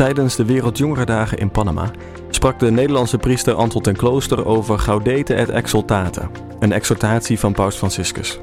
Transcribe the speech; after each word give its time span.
Tijdens 0.00 0.36
de 0.36 0.44
Wereldjongerendagen 0.44 1.38
in 1.38 1.50
Panama 1.50 1.90
sprak 2.30 2.58
de 2.58 2.70
Nederlandse 2.70 3.18
priester 3.18 3.54
Anton 3.54 3.82
ten 3.82 3.96
Klooster 3.96 4.46
over 4.46 4.78
Gaudete 4.78 5.34
et 5.34 5.48
Exultate, 5.48 6.20
een 6.58 6.72
exhortatie 6.72 7.38
van 7.38 7.52
Paus 7.52 7.76
Franciscus. 7.76 8.40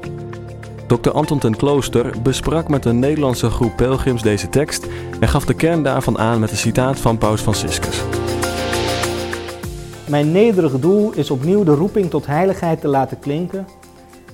Dr. 0.86 1.10
Anton 1.10 1.38
ten 1.38 1.56
Klooster 1.56 2.14
besprak 2.22 2.68
met 2.68 2.84
een 2.84 2.98
Nederlandse 2.98 3.50
groep 3.50 3.76
pelgrims 3.76 4.22
deze 4.22 4.48
tekst 4.48 4.86
en 5.20 5.28
gaf 5.28 5.44
de 5.44 5.54
kern 5.54 5.82
daarvan 5.82 6.18
aan 6.18 6.40
met 6.40 6.50
een 6.50 6.56
citaat 6.56 6.98
van 6.98 7.18
Paus 7.18 7.40
Franciscus. 7.40 8.02
Mijn 10.08 10.32
nederige 10.32 10.78
doel 10.78 11.12
is 11.12 11.30
opnieuw 11.30 11.64
de 11.64 11.74
roeping 11.74 12.10
tot 12.10 12.26
heiligheid 12.26 12.80
te 12.80 12.88
laten 12.88 13.18
klinken 13.18 13.66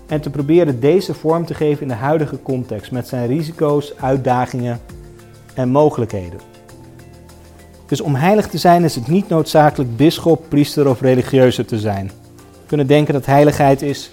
en 0.07 0.21
te 0.21 0.31
proberen 0.31 0.81
deze 0.81 1.15
vorm 1.15 1.47
te 1.47 1.55
geven 1.55 1.83
in 1.83 1.89
de 1.89 1.95
huidige 1.95 2.43
context 2.43 2.93
met 2.93 3.09
zijn 3.09 3.27
risico's, 3.27 3.95
uitdagingen 3.97 4.81
en 5.55 5.69
mogelijkheden. 5.69 6.54
Dus 7.87 8.01
om 8.01 8.15
heilig 8.15 8.47
te 8.47 8.59
zijn 8.59 8.85
is 8.85 8.95
het 8.95 9.07
niet 9.07 9.29
noodzakelijk 9.29 9.97
bisschop, 9.97 10.45
priester 10.49 10.89
of 10.89 11.01
religieuze 11.01 11.65
te 11.65 11.79
zijn. 11.79 12.07
We 12.37 12.67
kunnen 12.67 12.87
denken 12.87 13.15
dat 13.15 13.27
heiligheid 13.27 13.83
is 13.83 14.11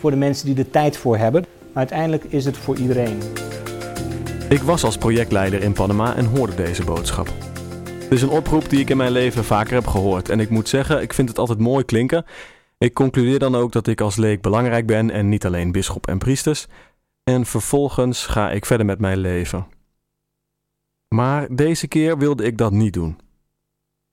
voor 0.00 0.10
de 0.10 0.16
mensen 0.16 0.46
die 0.46 0.64
er 0.64 0.70
tijd 0.70 0.96
voor 0.96 1.16
hebben, 1.16 1.44
maar 1.60 1.76
uiteindelijk 1.76 2.24
is 2.24 2.44
het 2.44 2.56
voor 2.56 2.76
iedereen. 2.76 3.18
Ik 4.48 4.62
was 4.62 4.84
als 4.84 4.96
projectleider 4.96 5.62
in 5.62 5.72
Panama 5.72 6.16
en 6.16 6.24
hoorde 6.24 6.54
deze 6.54 6.84
boodschap. 6.84 7.26
Het 7.84 8.12
is 8.12 8.22
een 8.22 8.28
oproep 8.28 8.68
die 8.68 8.80
ik 8.80 8.90
in 8.90 8.96
mijn 8.96 9.12
leven 9.12 9.44
vaker 9.44 9.74
heb 9.74 9.86
gehoord 9.86 10.28
en 10.28 10.40
ik 10.40 10.50
moet 10.50 10.68
zeggen, 10.68 11.02
ik 11.02 11.12
vind 11.12 11.28
het 11.28 11.38
altijd 11.38 11.58
mooi 11.58 11.84
klinken. 11.84 12.24
Ik 12.78 12.94
concludeer 12.94 13.38
dan 13.38 13.54
ook 13.54 13.72
dat 13.72 13.86
ik 13.86 14.00
als 14.00 14.16
leek 14.16 14.40
belangrijk 14.40 14.86
ben 14.86 15.10
en 15.10 15.28
niet 15.28 15.46
alleen 15.46 15.72
bisschop 15.72 16.06
en 16.06 16.18
priesters. 16.18 16.66
En 17.24 17.46
vervolgens 17.46 18.26
ga 18.26 18.50
ik 18.50 18.66
verder 18.66 18.86
met 18.86 18.98
mijn 18.98 19.18
leven. 19.18 19.66
Maar 21.16 21.46
deze 21.50 21.86
keer 21.86 22.18
wilde 22.18 22.44
ik 22.44 22.58
dat 22.58 22.72
niet 22.72 22.92
doen. 22.92 23.18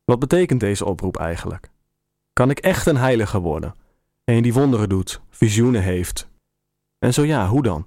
Wat 0.04 0.20
betekent 0.20 0.60
deze 0.60 0.86
oproep 0.86 1.18
eigenlijk? 1.18 1.70
Kan 2.34 2.50
ik 2.50 2.60
echt 2.60 2.86
een 2.86 2.98
heilige 2.98 3.40
worden? 3.40 3.76
Een 4.24 4.42
die 4.42 4.54
wonderen 4.54 4.90
doet, 4.90 5.22
visioenen 5.30 5.82
heeft? 5.82 6.28
En 7.00 7.14
zo 7.14 7.24
ja, 7.24 7.48
hoe 7.48 7.64
dan? 7.64 7.86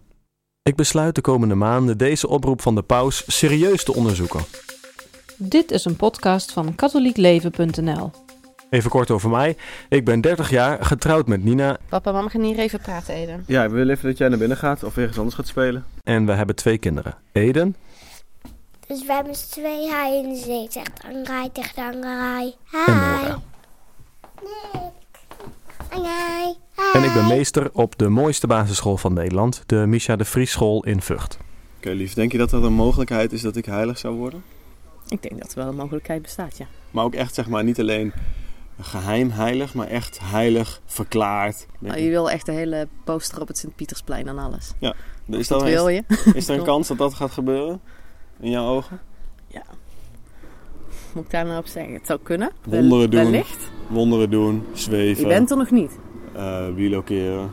Ik 0.62 0.77
besluit 0.77 1.14
de 1.14 1.20
komende 1.20 1.55
maanden 1.55 1.98
deze 1.98 2.28
oproep 2.28 2.62
van 2.62 2.75
de 2.75 2.83
paus 2.83 3.25
serieus 3.27 3.84
te 3.84 3.95
onderzoeken. 3.95 4.45
Dit 5.36 5.70
is 5.70 5.84
een 5.84 5.97
podcast 5.97 6.53
van 6.53 6.75
katholiekleven.nl. 6.75 8.11
Even 8.70 8.91
kort 8.91 9.11
over 9.11 9.30
mij. 9.30 9.56
Ik 9.89 10.05
ben 10.05 10.20
30 10.20 10.51
jaar, 10.51 10.84
getrouwd 10.84 11.27
met 11.27 11.45
Nina. 11.45 11.78
Papa, 11.89 12.12
mama 12.12 12.28
gaan 12.28 12.42
hier 12.42 12.58
even 12.58 12.80
praten, 12.80 13.14
Eden. 13.14 13.45
Ja, 13.47 13.69
we 13.69 13.75
willen 13.75 13.95
even 13.95 14.08
dat 14.08 14.19
jij 14.19 14.28
naar 14.28 14.39
binnen 14.39 14.56
gaat 14.56 14.84
of 14.84 14.97
ergens 14.97 15.19
anders 15.19 15.36
gaat 15.36 15.47
spelen. 15.47 15.84
En 16.03 16.27
we 16.27 16.33
hebben 16.33 16.56
twee 16.56 16.78
kinderen. 16.78 17.14
Eden 17.33 17.77
Dus 18.89 19.06
we 19.06 19.12
hebben 19.12 19.34
z'n 19.34 19.51
twee 19.51 19.91
haaien 19.91 20.25
in 20.25 20.33
de 20.33 20.39
zee. 20.41 20.67
Zegt 20.70 21.05
Angai 21.05 21.53
tegen 21.53 22.03
en 22.03 22.39
Hi. 22.39 22.53
Angai. 25.91 26.55
En 26.92 27.03
ik 27.05 27.12
ben 27.12 27.27
meester 27.27 27.70
op 27.73 27.98
de 27.98 28.09
mooiste 28.09 28.47
basisschool 28.47 28.97
van 28.97 29.12
Nederland, 29.12 29.62
de 29.67 29.77
Misha 29.77 30.17
de 30.17 30.25
Vries 30.25 30.51
School 30.51 30.84
in 30.84 31.03
Vught. 31.03 31.39
Oké, 31.79 31.91
lief. 31.91 32.14
Denk 32.14 32.33
je 32.33 32.39
dat 32.39 32.53
er 32.53 32.64
een 32.64 32.73
mogelijkheid 32.73 33.33
is 33.33 33.42
dat 33.42 33.57
ik 33.57 33.64
heilig 33.64 33.98
zou 33.98 34.14
worden? 34.17 34.42
Ik 35.09 35.23
denk 35.23 35.41
dat 35.42 35.51
er 35.53 35.59
wel 35.59 35.69
een 35.69 35.77
mogelijkheid 35.77 36.23
bestaat, 36.23 36.57
ja. 36.59 36.67
Maar 36.91 37.05
ook 37.05 37.14
echt, 37.14 37.34
zeg 37.34 37.48
maar, 37.48 37.64
niet 37.64 37.81
alleen 37.81 38.12
geheim 38.81 39.31
heilig, 39.31 39.75
maar 39.75 39.87
echt 39.87 40.19
heilig 40.23 40.81
verklaard. 40.87 41.67
Nou, 41.79 41.98
je 42.01 42.11
wil 42.11 42.31
echt 42.31 42.47
de 42.47 42.53
hele 42.53 42.89
poster 43.05 43.41
op 43.41 43.48
het 43.48 43.59
Sint-Pietersplein 43.59 44.29
en 44.29 44.39
alles. 44.39 44.73
Is, 44.79 45.48
Dat 45.48 45.61
dat, 45.61 45.62
wil 45.62 45.89
is, 45.89 46.03
je. 46.09 46.33
is 46.34 46.48
er 46.48 46.59
een 46.59 46.64
kans 46.73 46.89
dat 46.89 46.98
dat 46.98 47.14
gaat 47.14 47.31
gebeuren? 47.31 47.81
In 48.41 48.51
jouw 48.51 48.67
ogen? 48.67 49.01
Moet 51.15 51.25
ik 51.25 51.31
daar 51.31 51.45
nou 51.45 51.59
op 51.59 51.67
zeggen? 51.67 51.95
Het 51.95 52.06
zou 52.06 52.19
kunnen. 52.23 52.51
Wonderen 52.65 53.11
doen. 53.11 53.23
Wellicht. 53.31 53.70
Wonderen 53.87 54.31
doen, 54.31 54.67
zweven, 54.73 55.23
Je 55.23 55.29
bent 55.29 55.51
er 55.51 55.56
nog 55.56 55.70
niet. 55.70 55.91
wielokeren. 56.75 57.51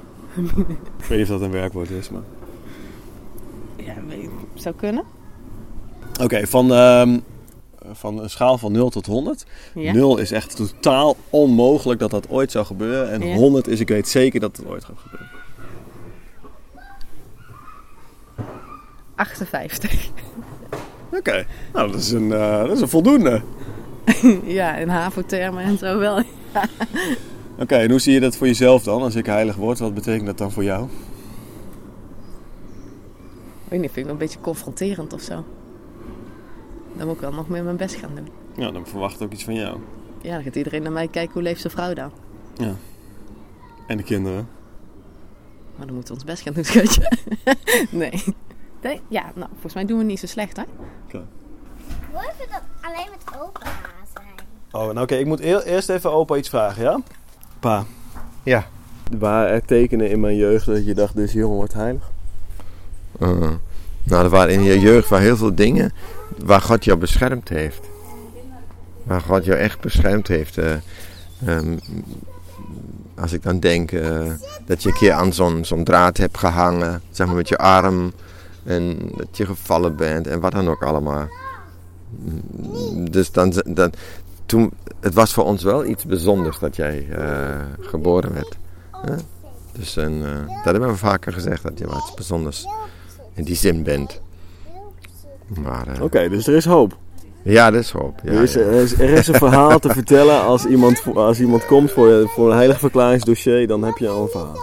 ik 1.00 1.06
weet 1.08 1.18
niet 1.18 1.22
of 1.22 1.28
dat 1.28 1.42
een 1.42 1.52
werkwoord 1.52 1.90
is, 1.90 2.10
maar... 2.10 2.22
Ja, 3.76 3.94
weet 4.08 4.30
zou 4.54 4.76
kunnen. 4.76 5.04
Oké, 6.22 6.48
van, 6.48 6.74
ehm, 6.74 7.20
van 7.92 8.20
een 8.20 8.30
schaal 8.30 8.58
van 8.58 8.72
0 8.72 8.90
tot 8.90 9.06
100. 9.06 9.46
Ja. 9.76 9.94
0 9.94 10.18
is 10.18 10.32
echt 10.32 10.56
totaal 10.56 11.16
onmogelijk 11.30 12.00
dat 12.00 12.12
dat 12.12 12.30
ooit 12.30 12.52
zou 12.52 12.66
gebeuren. 12.66 13.12
En 13.12 13.28
Ja. 13.28 13.36
100 13.36 13.68
is, 13.68 13.80
ik 13.80 13.88
weet 13.90 14.08
zeker 14.08 14.40
dat 14.40 14.58
het 14.58 14.66
ooit 14.66 14.84
gaat 14.86 14.98
gebeuren. 15.00 15.30
58. 19.16 20.12
Oké, 21.18 21.46
nou 21.74 21.92
dat 21.92 22.00
is, 22.00 22.12
een, 22.12 22.32
eh, 22.32 22.60
dat 22.60 22.72
is 22.72 22.82
een 22.82 22.90
voldoende. 22.90 23.42
ja, 24.60 24.76
in 24.76 24.90
HAVO-termen 24.90 25.64
en 25.64 25.78
zo 25.78 26.00
wel. 26.00 26.22
Oké, 27.60 27.76
en 27.76 27.90
hoe 27.90 28.00
zie 28.00 28.14
je 28.14 28.20
dat 28.20 28.36
voor 28.36 28.48
jezelf 28.48 28.84
dan? 28.84 29.02
Als 29.02 29.16
ik 29.16 29.26
heilig 29.26 29.56
word, 29.56 29.80
wat 29.80 29.94
betekent 29.94 30.26
dat 30.26 30.38
dan 30.38 30.52
voor 30.52 30.64
jou? 30.64 30.88
Ik 33.64 33.70
weet 33.70 33.80
niet, 33.80 33.92
vind 33.92 33.98
ik 33.98 34.04
wel 34.04 34.14
een 34.14 34.18
beetje 34.18 34.40
confronterend 34.40 35.14
of 35.14 35.22
zo. 35.22 35.46
Dan 36.94 37.08
moet 37.08 37.16
ik 37.16 37.22
wel 37.22 37.34
nog 37.34 37.50
meer 37.50 37.64
mijn 37.64 37.78
best 37.78 37.96
gaan 37.96 38.16
doen. 38.16 38.28
Ja, 38.56 38.72
dan 38.72 38.88
verwacht 38.88 39.16
ik 39.16 39.22
ook 39.22 39.32
iets 39.32 39.44
van 39.44 39.56
jou. 39.56 39.78
Ja, 40.22 40.34
dan 40.34 40.44
gaat 40.44 40.56
iedereen 40.56 40.84
naar 40.84 40.92
mij 40.92 41.08
kijken, 41.08 41.34
hoe 41.34 41.42
leeft 41.42 41.62
zijn 41.62 41.74
vrouw 41.74 41.94
dan? 41.94 42.12
En 43.88 43.98
de 43.98 44.04
kinderen. 44.04 44.48
Maar 45.76 45.86
dan 45.86 45.96
moeten 45.96 46.14
we 46.16 46.20
ons 46.20 46.30
best 46.32 46.44
gaan 46.44 46.54
doen, 46.54 46.64
schatje. 46.64 47.12
nee. 48.02 48.24
Nee. 48.84 49.02
Ja, 49.08 49.24
nou, 49.36 49.50
volgens 49.52 49.74
mij 49.74 49.86
doen 49.86 49.98
we 49.98 50.04
niet 50.04 50.20
zo 50.20 50.28
slecht, 50.28 50.58
hè? 50.58 50.64
Hoe 52.12 52.22
even 52.22 52.52
dat 52.52 52.62
alleen 52.82 53.08
met 53.12 53.40
opa 53.42 53.62
zijn? 54.14 54.48
Oh, 54.72 54.82
nou 54.86 55.00
oké, 55.02 55.16
ik 55.16 55.26
moet 55.26 55.40
eer- 55.40 55.64
eerst 55.64 55.90
even 55.90 56.12
opa 56.12 56.36
iets 56.36 56.50
vragen, 56.50 56.84
ja? 56.84 57.00
Pa. 57.60 57.86
Ja. 58.44 58.66
Waren 59.20 59.50
er 59.52 59.66
tekenen 59.66 60.10
in 60.10 60.20
mijn 60.20 60.36
jeugd 60.36 60.66
dat 60.66 60.86
je 60.86 60.94
dacht, 60.94 61.16
deze 61.16 61.38
jongen 61.38 61.56
wordt 61.58 61.74
heilig? 61.74 62.12
Uh, 63.20 63.50
nou, 64.04 64.24
er 64.24 64.30
waren 64.30 64.54
in 64.54 64.64
je 64.64 64.80
jeugd 64.80 65.10
wel 65.10 65.20
heel 65.20 65.38
veel 65.38 65.56
dingen 65.56 65.94
waar 66.38 66.62
God 66.62 66.84
jou 66.84 66.98
beschermd 67.00 67.50
heeft. 67.50 67.82
Waar 69.04 69.22
God 69.22 69.46
jou 69.46 69.58
echt 69.60 69.80
beschermd 69.80 70.28
heeft. 70.28 70.58
eh, 70.58 70.74
ehm, 71.46 71.78
als 73.16 73.34
ik 73.34 73.44
dan 73.44 73.60
denk 73.60 73.92
eh, 73.92 74.32
dat 74.66 74.84
je 74.84 74.90
een 74.90 74.96
keer 74.96 75.12
aan 75.12 75.34
zo'n 75.34 75.66
zo'n 75.66 75.84
draad 75.84 76.18
hebt 76.18 76.38
gehangen, 76.38 77.02
zeg 77.12 77.28
maar 77.28 77.36
met 77.36 77.50
je 77.50 77.58
arm, 77.58 78.14
en 78.64 78.98
dat 79.16 79.38
je 79.38 79.46
gevallen 79.46 79.96
bent 79.96 80.28
en 80.28 80.40
wat 80.40 80.52
dan 80.52 80.70
ook 80.70 80.84
allemaal. 80.84 81.28
Dus 83.10 83.32
dan, 83.32 83.54
dan, 83.66 83.92
toen, 84.46 84.72
het 85.00 85.14
was 85.14 85.34
voor 85.34 85.44
ons 85.44 85.64
wel 85.64 85.86
iets 85.86 86.06
bijzonders 86.06 86.60
dat 86.60 86.76
jij 86.76 87.08
eh, 87.10 87.62
geboren 87.80 88.34
werd. 88.34 88.58
hè? 88.92 89.16
Dus 89.72 89.98
en, 89.98 90.22
eh, 90.24 90.56
dat 90.64 90.72
hebben 90.72 90.90
we 90.90 90.96
vaker 90.98 91.34
gezegd, 91.34 91.64
dat 91.64 91.80
je 91.80 91.88
wat 91.88 92.12
bijzonders 92.16 92.66
in 93.34 93.44
die 93.44 93.56
zin 93.56 93.84
bent. 93.84 94.22
Maar 95.48 95.88
eh, 95.88 96.02
Oké, 96.04 96.30
dus 96.30 96.48
er 96.48 96.56
is 96.56 96.66
hoop. 96.66 96.98
ja, 97.44 97.72
dat 97.72 97.82
is 97.82 97.92
hoop. 97.92 98.20
Ja, 98.24 98.32
er, 98.32 98.42
is, 98.42 98.54
ja. 98.54 98.60
er, 98.60 98.72
is, 98.72 98.94
er 99.00 99.10
is 99.10 99.28
een 99.28 99.36
verhaal 99.36 99.80
te 99.80 99.90
vertellen 100.00 100.42
als 100.42 100.66
iemand, 100.66 101.04
als 101.16 101.40
iemand 101.40 101.66
komt 101.66 101.92
voor, 101.92 102.30
voor 102.30 102.50
een 102.50 102.58
heilig 102.58 102.80
verklaringsdossier, 102.80 103.68
dan 103.68 103.84
heb 103.84 103.98
je 103.98 104.08
al 104.08 104.22
een 104.22 104.30
verhaal. 104.30 104.58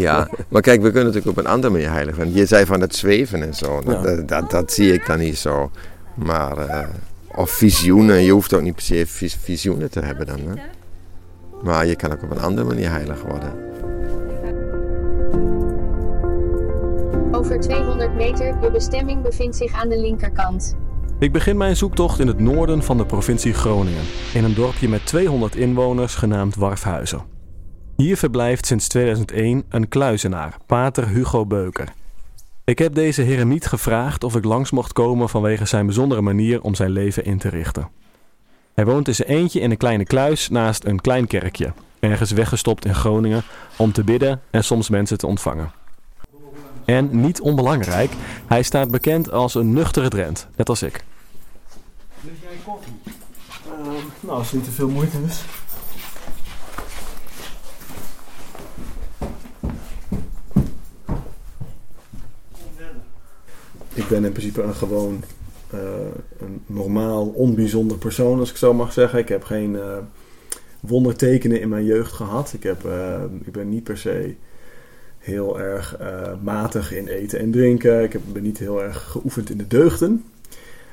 Ja, 0.00 0.28
maar 0.48 0.62
kijk, 0.62 0.82
we 0.82 0.90
kunnen 0.90 1.04
natuurlijk 1.12 1.38
op 1.38 1.44
een 1.44 1.50
andere 1.50 1.72
manier 1.72 1.90
heilig 1.90 2.14
zijn. 2.14 2.32
Je 2.34 2.46
zei 2.46 2.66
van 2.66 2.80
het 2.80 2.94
zweven 2.96 3.42
en 3.42 3.54
zo. 3.54 3.80
Dat, 3.84 3.94
Ja. 3.94 4.02
dat, 4.14 4.28
dat, 4.28 4.50
dat 4.50 4.72
zie 4.72 4.92
ik 4.92 5.06
dan 5.06 5.18
niet 5.18 5.38
zo. 5.38 5.70
Maar, 6.14 6.58
eh, 6.58 6.86
of 7.34 7.50
visioenen. 7.50 8.22
Je 8.22 8.32
hoeft 8.32 8.54
ook 8.54 8.62
niet 8.62 8.74
per 8.74 8.82
se 8.84 9.06
vis- 9.06 9.38
visioenen 9.42 9.90
te 9.90 10.00
hebben 10.00 10.26
dan. 10.26 10.38
Hè? 10.46 10.54
Maar 11.62 11.86
je 11.86 11.96
kan 11.96 12.12
ook 12.12 12.22
op 12.22 12.30
een 12.30 12.40
andere 12.40 12.66
manier 12.66 12.90
heilig 12.90 13.22
worden. 13.22 13.52
Over 17.32 17.60
200 17.60 18.14
meter, 18.14 18.60
de 18.60 18.70
bestemming 18.70 19.22
bevindt 19.22 19.56
zich 19.56 19.72
aan 19.72 19.88
de 19.88 20.00
linkerkant. 20.00 20.76
Ik 21.18 21.32
begin 21.32 21.56
mijn 21.56 21.76
zoektocht 21.76 22.20
in 22.20 22.26
het 22.26 22.38
noorden 22.38 22.82
van 22.82 22.96
de 22.96 23.06
provincie 23.06 23.52
Groningen, 23.54 24.02
in 24.34 24.44
een 24.44 24.54
dorpje 24.54 24.88
met 24.88 25.06
200 25.06 25.56
inwoners 25.56 26.14
genaamd 26.14 26.54
Warfhuizen. 26.56 27.20
Hier 27.96 28.16
verblijft 28.16 28.66
sinds 28.66 28.88
2001 28.88 29.64
een 29.68 29.88
kluizenaar, 29.88 30.56
pater 30.66 31.08
Hugo 31.08 31.46
Beuker. 31.46 31.88
Ik 32.64 32.78
heb 32.78 32.94
deze 32.94 33.22
heremiet 33.22 33.66
gevraagd 33.66 34.24
of 34.24 34.36
ik 34.36 34.44
langs 34.44 34.70
mocht 34.70 34.92
komen 34.92 35.28
vanwege 35.28 35.64
zijn 35.64 35.86
bijzondere 35.86 36.20
manier 36.20 36.62
om 36.62 36.74
zijn 36.74 36.90
leven 36.90 37.24
in 37.24 37.38
te 37.38 37.48
richten. 37.48 37.88
Hij 38.74 38.84
woont 38.84 39.08
in 39.08 39.14
zijn 39.14 39.28
eentje 39.28 39.60
in 39.60 39.70
een 39.70 39.76
kleine 39.76 40.04
kluis 40.04 40.48
naast 40.48 40.84
een 40.84 41.00
klein 41.00 41.26
kerkje, 41.26 41.72
ergens 41.98 42.30
weggestopt 42.30 42.84
in 42.84 42.94
Groningen 42.94 43.42
om 43.76 43.92
te 43.92 44.04
bidden 44.04 44.40
en 44.50 44.64
soms 44.64 44.88
mensen 44.88 45.18
te 45.18 45.26
ontvangen. 45.26 45.72
En 46.84 47.20
niet 47.20 47.40
onbelangrijk, 47.40 48.10
hij 48.46 48.62
staat 48.62 48.90
bekend 48.90 49.30
als 49.30 49.54
een 49.54 49.72
nuchtere 49.72 50.08
Drent, 50.08 50.48
net 50.56 50.68
als 50.68 50.82
ik. 50.82 51.04
nou, 54.20 54.38
als 54.38 54.46
het 54.46 54.54
niet 54.54 54.64
te 54.64 54.70
veel 54.70 54.88
moeite 54.88 55.18
is. 55.26 55.44
Ik 63.96 64.08
ben 64.08 64.24
in 64.24 64.32
principe 64.32 64.62
een 64.62 64.74
gewoon 64.74 65.22
eh, 65.70 65.80
een 66.38 66.62
normaal, 66.66 67.26
onbijzonder 67.26 67.98
persoon, 67.98 68.38
als 68.38 68.50
ik 68.50 68.56
zo 68.56 68.74
mag 68.74 68.92
zeggen. 68.92 69.18
Ik 69.18 69.28
heb 69.28 69.44
geen 69.44 69.76
eh, 69.76 69.98
wondertekenen 70.80 71.60
in 71.60 71.68
mijn 71.68 71.84
jeugd 71.84 72.12
gehad. 72.12 72.52
Ik, 72.52 72.62
heb, 72.62 72.84
eh, 72.84 73.22
ik 73.44 73.52
ben 73.52 73.68
niet 73.68 73.84
per 73.84 73.98
se 73.98 74.34
heel 75.18 75.60
erg 75.60 75.98
matig 76.42 76.92
in 76.92 77.06
eten 77.06 77.38
en 77.38 77.50
drinken. 77.50 78.02
Ik 78.02 78.12
heb, 78.12 78.22
ben 78.32 78.42
niet 78.42 78.58
heel 78.58 78.82
erg 78.82 79.02
geoefend 79.02 79.50
in 79.50 79.58
de 79.58 79.66
deugden. 79.66 80.24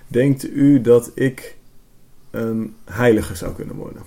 Denkt 0.07 0.49
u 0.49 0.81
dat 0.81 1.11
ik 1.13 1.57
een 2.31 2.75
heilige 2.85 3.35
zou 3.35 3.53
kunnen 3.53 3.75
worden? 3.75 4.01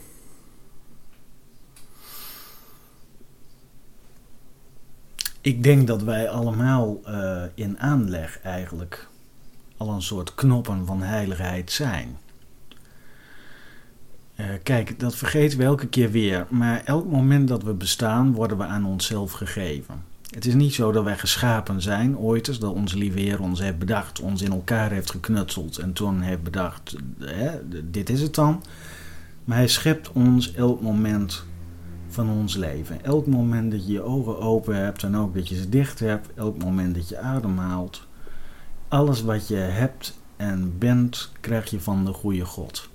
Ik 5.47 5.63
denk 5.63 5.87
dat 5.87 6.03
wij 6.03 6.29
allemaal 6.29 7.01
eh, 7.05 7.43
in 7.55 7.79
aanleg 7.79 8.41
eigenlijk 8.43 9.09
al 9.77 9.89
een 9.89 10.03
soort 10.03 10.35
knoppen 10.35 10.87
van 10.87 11.03
heiligheid 11.03 11.73
zijn. 11.73 12.17
Eh, 14.35 14.47
kijk, 14.63 15.01
dat 15.01 15.17
vergeten 15.17 15.59
we 15.59 15.65
elke 15.65 15.87
keer 15.87 16.11
weer. 16.11 16.47
Maar 16.51 16.83
elk 16.85 17.07
moment 17.07 17.49
dat 17.49 17.63
we 17.63 17.73
bestaan, 17.73 18.33
worden 18.33 18.59
we 18.59 18.65
aan 18.65 18.85
onszelf 18.85 19.33
gegeven. 19.33 20.03
Het 20.31 20.47
is 20.47 20.55
niet 20.55 20.75
zo 20.75 20.93
dat 20.93 21.05
wij 21.05 21.19
geschapen 21.19 21.83
zijn 21.83 22.19
ooit 22.19 22.49
eens, 22.49 22.59
dat 22.59 22.75
onze 22.75 22.99
lieve 22.99 23.21
Heer 23.21 23.41
ons 23.41 23.61
heeft 23.61 23.79
bedacht, 23.79 24.21
ons 24.21 24.43
in 24.43 24.53
elkaar 24.53 24.91
heeft 24.91 25.11
geknutseld 25.11 25.79
en 25.79 25.93
toen 25.93 26.21
heeft 26.21 26.43
bedacht, 26.43 26.97
hè, 27.19 27.51
dit 27.91 28.11
is 28.11 28.21
het 28.21 28.35
dan. 28.35 28.63
Maar 29.45 29.57
hij 29.57 29.69
schept 29.69 30.13
ons 30.13 30.55
elk 30.55 30.81
moment 30.81 31.45
van 32.17 32.31
ons 32.31 32.57
leven. 32.57 33.05
Elk 33.05 33.27
moment 33.27 33.71
dat 33.71 33.87
je 33.87 33.93
je 33.93 34.03
ogen 34.03 34.39
open 34.39 34.77
hebt 34.77 35.03
en 35.03 35.17
ook 35.17 35.35
dat 35.35 35.49
je 35.49 35.55
ze 35.55 35.69
dicht 35.69 35.99
hebt, 35.99 36.29
elk 36.35 36.63
moment 36.63 36.95
dat 36.95 37.09
je 37.09 37.19
ademhaalt. 37.19 38.07
Alles 38.89 39.23
wat 39.23 39.49
je 39.49 39.55
hebt 39.55 40.19
en 40.37 40.79
bent, 40.79 41.31
krijg 41.41 41.71
je 41.71 41.81
van 41.81 42.05
de 42.05 42.13
goede 42.13 42.45
God. 42.45 42.89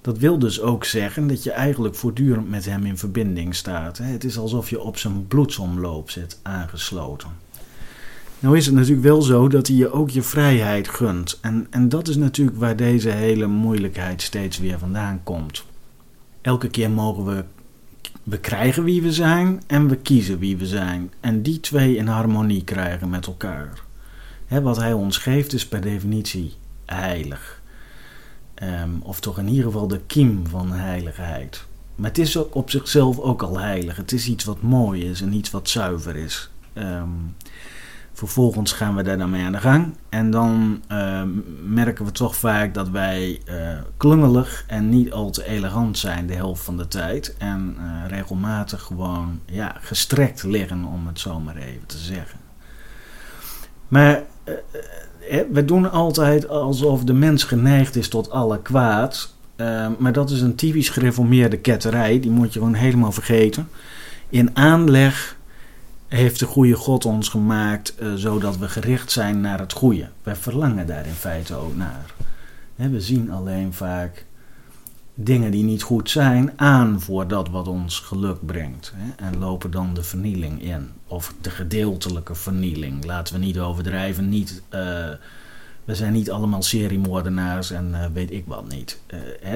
Dat 0.00 0.18
wil 0.18 0.38
dus 0.38 0.60
ook 0.60 0.84
zeggen 0.84 1.26
dat 1.26 1.42
je 1.42 1.50
eigenlijk 1.50 1.94
voortdurend 1.94 2.50
met 2.50 2.64
hem 2.64 2.84
in 2.84 2.98
verbinding 2.98 3.54
staat. 3.54 3.98
Het 3.98 4.24
is 4.24 4.38
alsof 4.38 4.70
je 4.70 4.80
op 4.80 4.96
zijn 4.96 5.26
bloedsomloop 5.26 6.10
zit 6.10 6.38
aangesloten. 6.42 7.28
Nou 8.38 8.56
is 8.56 8.66
het 8.66 8.74
natuurlijk 8.74 9.02
wel 9.02 9.22
zo 9.22 9.48
dat 9.48 9.66
hij 9.66 9.76
je 9.76 9.92
ook 9.92 10.10
je 10.10 10.22
vrijheid 10.22 10.88
gunt. 10.88 11.38
En, 11.40 11.66
en 11.70 11.88
dat 11.88 12.08
is 12.08 12.16
natuurlijk 12.16 12.58
waar 12.58 12.76
deze 12.76 13.10
hele 13.10 13.46
moeilijkheid 13.46 14.22
steeds 14.22 14.58
weer 14.58 14.78
vandaan 14.78 15.20
komt. 15.22 15.64
Elke 16.40 16.68
keer 16.68 16.90
mogen 16.90 17.24
we 17.24 17.44
we 18.30 18.38
krijgen 18.38 18.84
wie 18.84 19.02
we 19.02 19.12
zijn 19.12 19.62
en 19.66 19.88
we 19.88 19.96
kiezen 19.96 20.38
wie 20.38 20.56
we 20.56 20.66
zijn. 20.66 21.12
En 21.20 21.42
die 21.42 21.60
twee 21.60 21.96
in 21.96 22.06
harmonie 22.06 22.64
krijgen 22.64 23.10
met 23.10 23.26
elkaar. 23.26 23.82
Wat 24.48 24.76
hij 24.76 24.92
ons 24.92 25.16
geeft 25.16 25.52
is 25.52 25.66
per 25.66 25.80
definitie 25.80 26.54
heilig. 26.86 27.62
Ehm, 28.54 28.90
of 29.02 29.20
toch 29.20 29.38
in 29.38 29.48
ieder 29.48 29.64
geval 29.64 29.88
de 29.88 30.00
kiem 30.06 30.46
van 30.46 30.72
heiligheid. 30.72 31.64
Maar 31.94 32.08
het 32.08 32.18
is 32.18 32.36
op 32.36 32.70
zichzelf 32.70 33.18
ook 33.18 33.42
al 33.42 33.58
heilig. 33.58 33.96
Het 33.96 34.12
is 34.12 34.26
iets 34.26 34.44
wat 34.44 34.62
mooi 34.62 35.04
is 35.10 35.20
en 35.20 35.32
iets 35.32 35.50
wat 35.50 35.68
zuiver 35.68 36.16
is. 36.16 36.50
Ehm, 36.72 37.08
vervolgens 38.20 38.72
gaan 38.72 38.96
we 38.96 39.02
daar 39.02 39.18
dan 39.18 39.30
mee 39.30 39.44
aan 39.44 39.52
de 39.52 39.58
gang. 39.58 39.94
En 40.08 40.30
dan 40.30 40.82
ehm, 40.88 41.28
merken 41.64 42.04
we 42.04 42.12
toch 42.12 42.36
vaak 42.36 42.74
dat 42.74 42.88
wij 42.88 43.40
eh, 43.44 43.56
klungelig 43.96 44.64
en 44.66 44.88
niet 44.88 45.12
al 45.12 45.30
te 45.30 45.44
elegant 45.44 45.98
zijn 45.98 46.26
de 46.26 46.34
helft 46.34 46.62
van 46.62 46.76
de 46.76 46.88
tijd. 46.88 47.34
En 47.38 47.76
eh, 47.78 48.08
regelmatig 48.08 48.82
gewoon 48.82 49.40
ja, 49.46 49.76
gestrekt 49.80 50.42
liggen, 50.42 50.84
om 50.84 51.06
het 51.06 51.20
zo 51.20 51.40
maar 51.40 51.56
even 51.56 51.86
te 51.86 51.98
zeggen. 51.98 52.38
Maar 53.88 54.22
eh, 54.44 54.54
eh, 55.30 55.46
we 55.52 55.64
doen 55.64 55.90
altijd 55.90 56.48
alsof 56.48 57.04
de 57.04 57.12
mens 57.12 57.44
geneigd 57.44 57.96
is 57.96 58.08
tot 58.08 58.30
alle 58.30 58.62
kwaad. 58.62 59.34
Uh, 59.56 59.86
maar 59.98 60.12
dat 60.12 60.30
is 60.30 60.40
een 60.40 60.54
typisch 60.54 60.88
gereformeerde 60.88 61.58
ketterij. 61.58 62.20
Die 62.20 62.30
moet 62.30 62.52
je 62.52 62.58
gewoon 62.58 62.74
helemaal 62.74 63.12
vergeten. 63.12 63.68
In 64.28 64.56
aanleg 64.56 65.36
heeft 66.18 66.38
de 66.38 66.46
goede 66.46 66.74
God 66.74 67.04
ons 67.04 67.28
gemaakt 67.28 67.94
uh, 68.00 68.14
zodat 68.14 68.58
we 68.58 68.68
gericht 68.68 69.12
zijn 69.12 69.40
naar 69.40 69.58
het 69.58 69.72
goede. 69.72 70.08
Wij 70.22 70.36
verlangen 70.36 70.86
daar 70.86 71.06
in 71.06 71.12
feite 71.12 71.54
ook 71.54 71.76
naar. 71.76 72.14
We 72.74 73.00
zien 73.00 73.30
alleen 73.30 73.72
vaak 73.72 74.26
dingen 75.14 75.50
die 75.50 75.64
niet 75.64 75.82
goed 75.82 76.10
zijn 76.10 76.52
aan 76.56 77.00
voor 77.00 77.28
dat 77.28 77.48
wat 77.48 77.68
ons 77.68 77.98
geluk 77.98 78.46
brengt. 78.46 78.94
En 79.16 79.38
lopen 79.38 79.70
dan 79.70 79.94
de 79.94 80.02
vernieling 80.02 80.62
in. 80.62 80.88
Of 81.06 81.34
de 81.40 81.50
gedeeltelijke 81.50 82.34
vernieling. 82.34 83.04
Laten 83.04 83.34
we 83.34 83.40
niet 83.40 83.58
overdrijven. 83.58 84.28
Niet, 84.28 84.62
uh, 84.74 84.80
we 85.84 85.94
zijn 85.94 86.12
niet 86.12 86.30
allemaal 86.30 86.62
seriemoordenaars 86.62 87.70
en 87.70 87.88
uh, 87.90 88.04
weet 88.12 88.30
ik 88.30 88.44
wat 88.46 88.68
niet. 88.68 89.00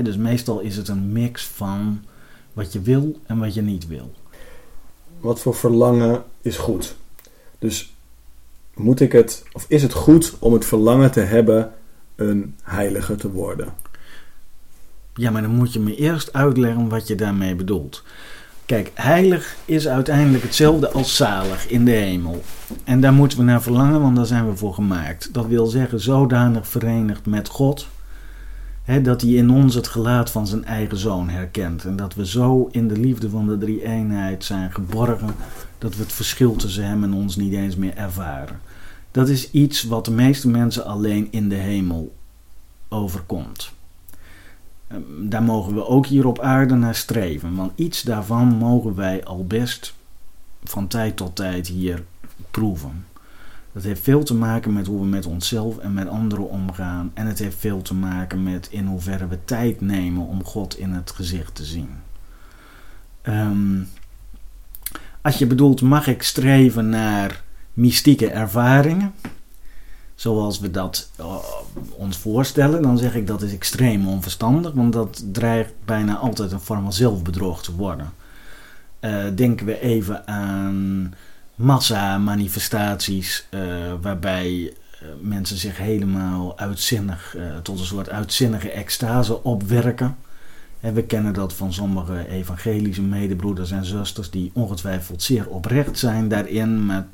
Dus 0.03 0.17
meestal 0.17 0.61
is 0.61 0.77
het 0.77 0.89
een 0.89 1.13
mix 1.13 1.45
van 1.47 2.05
wat 2.53 2.73
je 2.73 2.81
wil 2.81 3.21
en 3.27 3.39
wat 3.39 3.55
je 3.55 3.63
niet 3.63 3.87
wil. 3.87 4.15
Wat 5.25 5.41
voor 5.41 5.55
verlangen 5.55 6.23
is 6.43 6.57
goed? 6.57 6.97
Dus 7.59 7.95
moet 8.75 9.01
ik 9.01 9.13
het, 9.13 9.43
of 9.53 9.65
is 9.69 9.83
het 9.83 9.93
goed 9.93 10.37
om 10.39 10.53
het 10.53 10.65
verlangen 10.65 11.11
te 11.11 11.21
hebben 11.21 11.73
een 12.15 12.55
heilige 12.63 13.15
te 13.15 13.31
worden? 13.31 13.75
Ja, 15.15 15.31
maar 15.31 15.43
dan 15.43 15.51
moet 15.51 15.73
je 15.73 15.81
me 15.81 15.97
eerst 15.97 16.33
uitleggen 16.33 16.89
wat 16.89 17.09
je 17.09 17.15
daarmee 17.15 17.55
bedoelt. 17.55 18.03
Kijk, 18.67 18.91
heilig 18.95 19.57
is 19.65 19.89
uiteindelijk 19.89 20.43
hetzelfde 20.43 20.91
als 20.91 21.17
zalig 21.17 21.69
in 21.69 21.85
de 21.85 21.91
hemel. 21.91 22.43
En 22.85 23.01
daar 23.01 23.13
moeten 23.13 23.39
we 23.39 23.45
naar 23.45 23.63
verlangen, 23.63 24.01
want 24.01 24.17
daar 24.17 24.27
zijn 24.27 24.49
we 24.49 24.57
voor 24.57 24.75
gemaakt. 24.75 25.35
Dat 25.35 25.47
wil 25.47 25.67
zeggen, 25.67 26.01
zodanig 26.01 26.69
verenigd 26.69 27.27
met 27.27 27.49
God, 27.49 27.87
dat 29.03 29.21
hij 29.21 29.31
in 29.31 29.51
ons 29.51 29.75
het 29.75 29.89
gelaat 29.89 30.31
van 30.31 30.47
zijn 30.47 30.65
eigen 30.65 30.97
zoon 30.97 31.29
herkent. 31.29 31.85
En 31.85 31.97
dat 31.97 32.15
we 32.15 32.27
zo 32.27 32.69
in 32.71 32.89
de 32.89 32.99
liefde 32.99 33.31
van 33.31 33.47
de 33.47 33.59
drie 33.59 33.85
eenheid 33.85 34.45
zijn 34.45 34.73
geborgen, 34.73 35.35
dat 35.79 35.97
we 35.97 36.03
het 36.03 36.13
verschil 36.13 36.57
tussen 36.57 36.87
hem 36.87 37.03
en 37.03 37.15
ons 37.15 37.37
niet 37.37 37.53
eens 37.53 37.77
meer 37.77 37.97
ervaren. 37.97 38.61
Dat 39.11 39.29
is 39.29 39.51
iets 39.51 39.83
wat 39.83 40.05
de 40.05 40.11
meeste 40.11 40.49
mensen 40.49 40.85
alleen 40.85 41.29
in 41.31 41.49
de 41.49 41.55
hemel 41.55 42.15
overkomt 42.89 43.73
daar 45.21 45.43
mogen 45.43 45.75
we 45.75 45.87
ook 45.87 46.07
hier 46.07 46.27
op 46.27 46.41
aarde 46.41 46.75
naar 46.75 46.95
streven. 46.95 47.55
Want 47.55 47.73
iets 47.75 48.03
daarvan 48.03 48.47
mogen 48.47 48.95
wij 48.95 49.25
al 49.25 49.47
best 49.47 49.95
van 50.65 50.87
tijd 50.87 51.17
tot 51.17 51.37
tijd 51.37 51.67
hier 51.67 52.05
proeven. 52.51 53.07
Dat 53.75 53.83
heeft 53.83 54.03
veel 54.03 54.23
te 54.23 54.35
maken 54.35 54.73
met 54.73 54.87
hoe 54.87 55.01
we 55.01 55.07
met 55.07 55.27
onszelf 55.27 55.79
en 55.79 55.93
met 55.93 56.09
anderen 56.09 56.49
omgaan. 56.49 57.11
En 57.15 57.27
het 57.27 57.39
heeft 57.39 57.57
veel 57.59 57.83
te 57.83 57.95
maken 57.95 58.43
met 58.43 58.69
in 58.71 58.87
hoeverre 58.87 59.29
we 59.29 59.39
tijd 59.45 59.81
nemen 59.81 60.27
om 60.27 60.45
God 60.45 60.79
in 60.79 60.91
het 60.91 61.11
gezicht 61.11 61.55
te 61.55 61.65
zien. 61.65 61.89
Um, 63.23 63.89
als 65.21 65.39
je 65.39 65.47
bedoelt, 65.47 65.81
mag 65.81 66.07
ik 66.07 66.23
streven 66.23 66.89
naar 66.89 67.43
mystieke 67.73 68.31
ervaringen? 68.31 69.13
zoals 70.15 70.61
we 70.61 70.71
dat 70.71 71.11
uh, 71.21 71.37
ons 71.97 72.17
voorstellen, 72.17 72.83
dan 72.83 72.99
zeg 72.99 73.15
ik 73.15 73.27
dat 73.27 73.43
is 73.43 73.53
extreem 73.53 74.09
onverstandig, 74.09 74.73
want 74.73 74.93
dat 74.93 75.25
dreigt 75.33 75.73
bijna 75.85 76.17
altijd 76.17 76.53
een 76.53 76.61
vorm 76.61 76.83
van 76.83 76.93
zelfbedrog 76.93 77.63
te 77.63 77.75
worden. 77.75 78.13
Uh, 79.01 79.25
denken 79.35 79.67
we 79.67 79.81
even 79.81 80.27
aan 80.27 81.15
massa-manifestaties 81.55 83.47
uh, 83.51 83.61
waarbij 84.01 84.73
mensen 85.21 85.57
zich 85.57 85.79
helemaal 85.79 86.59
uitzinnig 86.59 87.37
tot 87.63 87.79
een 87.79 87.85
soort 87.85 88.11
uitzinnige 88.11 88.71
extase 88.71 89.43
opwerken. 89.43 90.17
En 90.81 90.95
we 90.95 91.03
kennen 91.03 91.33
dat 91.33 91.53
van 91.53 91.73
sommige 91.73 92.29
evangelische 92.29 93.03
medebroeders 93.03 93.71
en 93.71 93.85
zusters 93.85 94.31
die 94.31 94.51
ongetwijfeld 94.55 95.23
zeer 95.23 95.49
oprecht 95.49 95.99
zijn 95.99 96.29
daarin, 96.29 96.87
maar 96.87 97.07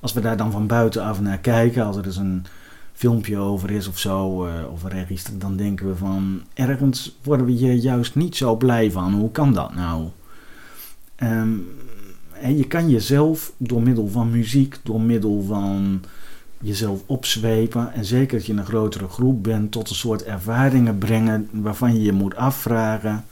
als 0.00 0.12
we 0.12 0.20
daar 0.20 0.36
dan 0.36 0.50
van 0.50 0.66
buitenaf 0.66 1.20
naar 1.20 1.38
kijken, 1.38 1.84
als 1.84 1.96
er 1.96 2.02
dus 2.02 2.16
een 2.16 2.44
filmpje 2.92 3.38
over 3.38 3.70
is 3.70 3.88
of 3.88 3.98
zo, 3.98 4.48
of 4.72 4.82
een 4.82 4.90
register, 4.90 5.38
dan 5.38 5.56
denken 5.56 5.88
we 5.88 5.96
van 5.96 6.42
ergens 6.54 7.18
worden 7.22 7.46
we 7.46 7.52
hier 7.52 7.74
juist 7.74 8.14
niet 8.14 8.36
zo 8.36 8.56
blij 8.56 8.90
van. 8.90 9.12
Hoe 9.12 9.30
kan 9.30 9.52
dat 9.52 9.74
nou? 9.74 10.08
Um, 11.22 11.66
je 12.48 12.66
kan 12.66 12.90
jezelf 12.90 13.52
door 13.56 13.82
middel 13.82 14.08
van 14.08 14.30
muziek, 14.30 14.76
door 14.82 15.00
middel 15.00 15.42
van 15.42 16.02
jezelf 16.60 17.02
opzwepen 17.06 17.92
en 17.92 18.04
zeker 18.04 18.36
als 18.36 18.46
je 18.46 18.52
een 18.52 18.64
grotere 18.64 19.08
groep 19.08 19.42
bent, 19.42 19.72
tot 19.72 19.88
een 19.88 19.94
soort 19.94 20.22
ervaringen 20.22 20.98
brengen 20.98 21.48
waarvan 21.52 21.94
je 21.94 22.02
je 22.02 22.12
moet 22.12 22.36
afvragen: 22.36 23.24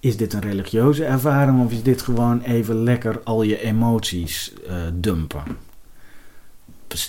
is 0.00 0.16
dit 0.16 0.32
een 0.32 0.40
religieuze 0.40 1.04
ervaring 1.04 1.64
of 1.64 1.72
is 1.72 1.82
dit 1.82 2.02
gewoon 2.02 2.40
even 2.40 2.82
lekker 2.82 3.20
al 3.24 3.42
je 3.42 3.60
emoties 3.60 4.52
uh, 4.66 4.72
dumpen? 4.94 5.42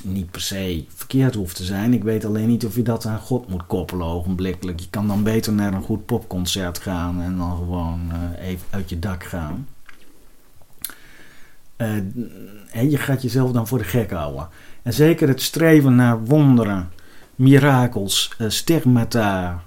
niet 0.03 0.31
per 0.31 0.41
se 0.41 0.85
verkeerd 0.87 1.35
hoeft 1.35 1.55
te 1.55 1.63
zijn. 1.63 1.93
Ik 1.93 2.03
weet 2.03 2.25
alleen 2.25 2.47
niet 2.47 2.65
of 2.65 2.75
je 2.75 2.81
dat 2.81 3.05
aan 3.05 3.19
God 3.19 3.49
moet 3.49 3.65
koppelen 3.67 4.07
ogenblikkelijk. 4.07 4.79
Je 4.79 4.89
kan 4.89 5.07
dan 5.07 5.23
beter 5.23 5.53
naar 5.53 5.73
een 5.73 5.81
goed 5.81 6.05
popconcert 6.05 6.79
gaan 6.79 7.21
en 7.21 7.37
dan 7.37 7.57
gewoon 7.57 8.09
uh, 8.11 8.47
even 8.47 8.67
uit 8.69 8.89
je 8.89 8.99
dak 8.99 9.23
gaan. 9.23 9.67
Uh, 11.77 12.89
je 12.91 12.97
gaat 12.97 13.21
jezelf 13.21 13.51
dan 13.51 13.67
voor 13.67 13.77
de 13.77 13.83
gek 13.83 14.11
houden. 14.11 14.47
En 14.83 14.93
zeker 14.93 15.27
het 15.27 15.41
streven 15.41 15.95
naar 15.95 16.25
wonderen 16.25 16.89
mirakels, 17.35 18.33
eh, 18.37 18.49
stigmata 18.49 19.63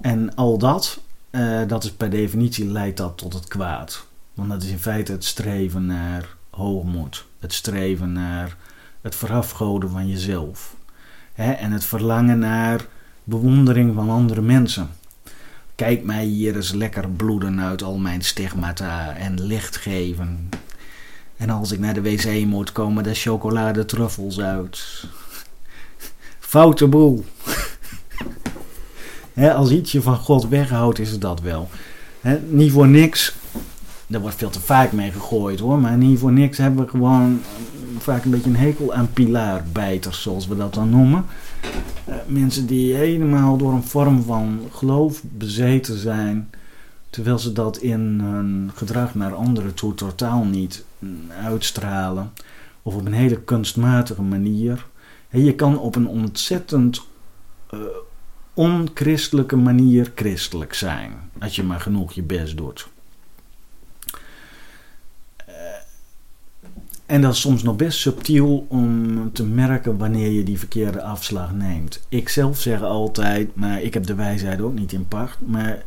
en 0.00 0.34
al 0.34 0.58
dat, 0.58 1.00
eh, 1.30 1.60
dat 1.66 1.84
is 1.84 1.92
per 1.92 2.10
definitie 2.10 2.66
leidt 2.66 2.96
dat 2.96 3.18
tot 3.18 3.32
het 3.32 3.48
kwaad. 3.48 4.06
Want 4.34 4.48
dat 4.48 4.62
is 4.62 4.70
in 4.70 4.78
feite 4.78 5.12
het 5.12 5.24
streven 5.24 5.86
naar 5.86 6.36
hoogmoed, 6.50 7.26
het 7.40 7.52
streven 7.52 8.12
naar 8.12 8.56
het 9.00 9.14
verafgoden 9.14 9.90
van 9.90 10.08
jezelf. 10.08 10.76
Hè? 11.32 11.52
En 11.52 11.72
het 11.72 11.84
verlangen 11.84 12.38
naar 12.38 12.86
bewondering 13.24 13.94
van 13.94 14.10
andere 14.10 14.42
mensen. 14.42 14.90
Kijk 15.74 16.04
mij 16.04 16.24
hier 16.24 16.56
eens 16.56 16.72
lekker 16.72 17.10
bloeden 17.10 17.60
uit 17.60 17.82
al 17.82 17.98
mijn 17.98 18.22
stigmata 18.22 19.16
en 19.16 19.42
licht 19.42 19.76
geven. 19.76 20.48
En 21.38 21.50
als 21.50 21.72
ik 21.72 21.78
naar 21.78 21.94
de 21.94 22.02
wc 22.02 22.44
moet, 22.46 22.72
komen 22.72 23.02
de 23.02 23.14
chocoladetruffels 23.14 24.40
uit. 24.40 25.04
Foute 26.38 26.86
boel. 26.86 27.24
Als 29.54 29.70
iets 29.70 29.92
je 29.92 30.02
van 30.02 30.16
God 30.16 30.48
weghoudt, 30.48 30.98
is 30.98 31.10
het 31.10 31.20
dat 31.20 31.40
wel. 31.40 31.68
Niet 32.48 32.72
voor 32.72 32.88
niks. 32.88 33.34
Daar 34.06 34.20
wordt 34.20 34.36
veel 34.36 34.50
te 34.50 34.60
vaak 34.60 34.92
mee 34.92 35.12
gegooid 35.12 35.60
hoor. 35.60 35.78
Maar 35.78 35.96
niet 35.96 36.18
voor 36.18 36.32
niks 36.32 36.58
hebben 36.58 36.84
we 36.84 36.90
gewoon 36.90 37.40
vaak 37.98 38.24
een 38.24 38.30
beetje 38.30 38.50
een 38.50 38.56
hekel 38.56 38.94
aan 38.94 39.12
pilaarbijters, 39.12 40.22
zoals 40.22 40.46
we 40.46 40.56
dat 40.56 40.74
dan 40.74 40.90
noemen. 40.90 41.24
Eh, 42.04 42.14
mensen 42.26 42.66
die 42.66 42.94
helemaal 42.94 43.56
door 43.56 43.72
een 43.72 43.82
vorm 43.82 44.22
van 44.22 44.60
geloof 44.72 45.22
bezeten 45.22 45.98
zijn. 45.98 46.50
Terwijl 47.10 47.38
ze 47.38 47.52
dat 47.52 47.76
in 47.76 48.00
hun 48.00 48.70
gedrag 48.74 49.14
naar 49.14 49.34
anderen 49.34 49.74
toe 49.74 49.94
totaal 49.94 50.44
niet 50.44 50.84
uitstralen. 51.42 52.32
Of 52.82 52.94
op 52.94 53.06
een 53.06 53.12
hele 53.12 53.40
kunstmatige 53.40 54.22
manier. 54.22 54.86
Hè, 55.28 55.38
je 55.38 55.54
kan 55.54 55.78
op 55.78 55.96
een 55.96 56.06
ontzettend 56.06 57.02
eh, 57.70 57.78
onchristelijke 58.54 59.56
manier 59.56 60.12
christelijk 60.14 60.74
zijn. 60.74 61.12
Als 61.38 61.56
je 61.56 61.62
maar 61.62 61.80
genoeg 61.80 62.12
je 62.12 62.22
best 62.22 62.56
doet. 62.56 62.88
Eh, 65.36 65.54
En 67.06 67.20
dat 67.20 67.32
is 67.32 67.40
soms 67.40 67.62
nog 67.62 67.76
best 67.76 67.98
subtiel 67.98 68.66
om 68.68 69.32
te 69.32 69.44
merken 69.44 69.98
wanneer 69.98 70.30
je 70.30 70.42
die 70.42 70.58
verkeerde 70.58 71.02
afslag 71.02 71.52
neemt. 71.52 72.06
Ik 72.08 72.28
zelf 72.28 72.58
zeg 72.60 72.82
altijd, 72.82 73.54
maar 73.54 73.82
ik 73.82 73.94
heb 73.94 74.06
de 74.06 74.14
wijsheid 74.14 74.60
ook 74.60 74.74
niet 74.74 74.92
in 74.92 75.08
pacht, 75.08 75.38
maar 75.40 75.82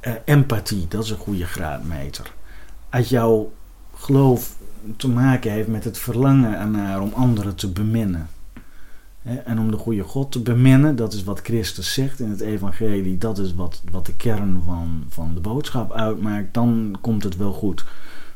eh, 0.00 0.12
empathie, 0.24 0.88
dat 0.88 1.04
is 1.04 1.10
een 1.10 1.16
goede 1.16 1.46
graadmeter. 1.46 2.32
Als 2.90 3.08
jouw 3.08 3.52
geloof 3.96 4.56
te 4.96 5.08
maken 5.08 5.50
heeft 5.50 5.68
met 5.68 5.84
het 5.84 5.98
verlangen 5.98 6.58
ernaar 6.58 7.00
om 7.00 7.12
anderen 7.12 7.54
te 7.54 7.70
beminnen. 7.70 8.28
En 9.22 9.58
om 9.58 9.70
de 9.70 9.76
goede 9.76 10.02
God 10.02 10.32
te 10.32 10.40
beminnen, 10.40 10.96
dat 10.96 11.12
is 11.12 11.24
wat 11.24 11.40
Christus 11.40 11.92
zegt 11.92 12.20
in 12.20 12.30
het 12.30 12.40
evangelie, 12.40 13.18
dat 13.18 13.38
is 13.38 13.54
wat, 13.54 13.82
wat 13.90 14.06
de 14.06 14.14
kern 14.14 14.62
van, 14.64 15.04
van 15.08 15.34
de 15.34 15.40
boodschap 15.40 15.92
uitmaakt, 15.92 16.54
dan 16.54 16.98
komt 17.00 17.22
het 17.22 17.36
wel 17.36 17.52
goed. 17.52 17.84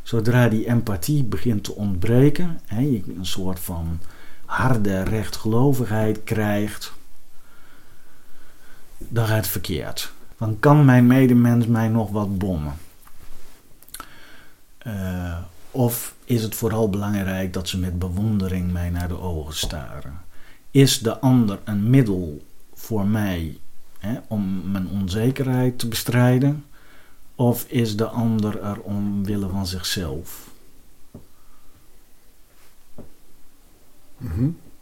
Zodra 0.02 0.49
die 0.49 0.67
empathie 0.67 1.25
begint 1.25 1.64
te 1.64 1.75
ontbreken, 1.75 2.61
hè, 2.67 2.81
je 2.81 3.02
een 3.19 3.26
soort 3.26 3.61
van 3.61 4.00
harde 4.45 5.02
rechtgelovigheid 5.02 6.25
krijgt, 6.25 6.93
dan 8.99 9.26
gaat 9.26 9.37
het 9.37 9.47
verkeerd. 9.47 10.12
Dan 10.38 10.57
kan 10.61 10.85
mijn 10.85 11.07
medemens 11.07 11.67
mij 11.67 11.88
nog 11.88 12.11
wat 12.11 12.38
bommen. 12.38 12.75
Eh, 14.79 15.38
of 15.71 16.15
is 16.25 16.43
het 16.43 16.55
vooral 16.55 16.91
belangrijk 16.91 17.53
dat 17.53 17.69
ze 17.69 17.79
met 17.79 17.99
bewondering 17.99 18.73
mij 18.73 18.91
naar 18.91 19.09
de 19.09 19.21
ogen 19.21 19.55
staren? 19.55 20.21
Is 20.71 20.99
de 20.99 21.19
ander 21.19 21.59
een 21.65 21.91
middel 21.91 22.45
voor 22.75 23.07
mij 23.07 23.59
hè, 23.99 24.19
om 24.29 24.71
mijn 24.71 24.89
onzekerheid 24.89 25.79
te 25.79 25.89
bestrijden? 25.89 26.65
Of 27.35 27.65
is 27.69 27.97
de 27.97 28.07
ander 28.07 28.62
er 28.62 28.81
omwille 28.81 29.49
van 29.49 29.67
zichzelf? 29.67 30.49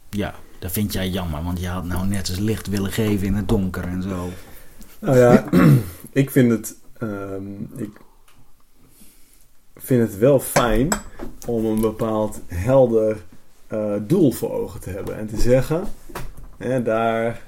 Ja, 0.09 0.35
dat 0.59 0.71
vind 0.71 0.93
jij 0.93 1.09
jammer, 1.09 1.43
want 1.43 1.59
je 1.59 1.67
had 1.67 1.85
nou 1.85 2.07
net 2.07 2.29
eens 2.29 2.39
licht 2.39 2.67
willen 2.67 2.91
geven 2.91 3.27
in 3.27 3.33
het 3.33 3.47
donker 3.47 3.83
en 3.83 4.01
zo. 4.03 4.29
Nou 4.99 5.17
ja, 5.17 5.49
ik 6.11 6.29
vind 6.29 6.51
het. 6.51 6.75
ehm, 6.99 7.51
ik 7.75 7.89
vind 9.83 10.01
het 10.01 10.17
wel 10.17 10.39
fijn 10.39 10.87
om 11.47 11.65
een 11.65 11.81
bepaald 11.81 12.39
helder 12.47 13.17
eh, 13.67 13.93
doel 14.07 14.31
voor 14.31 14.51
ogen 14.51 14.79
te 14.79 14.89
hebben. 14.89 15.17
En 15.17 15.27
te 15.27 15.37
zeggen, 15.39 15.83
hè, 16.57 16.81
daar, 16.83 17.41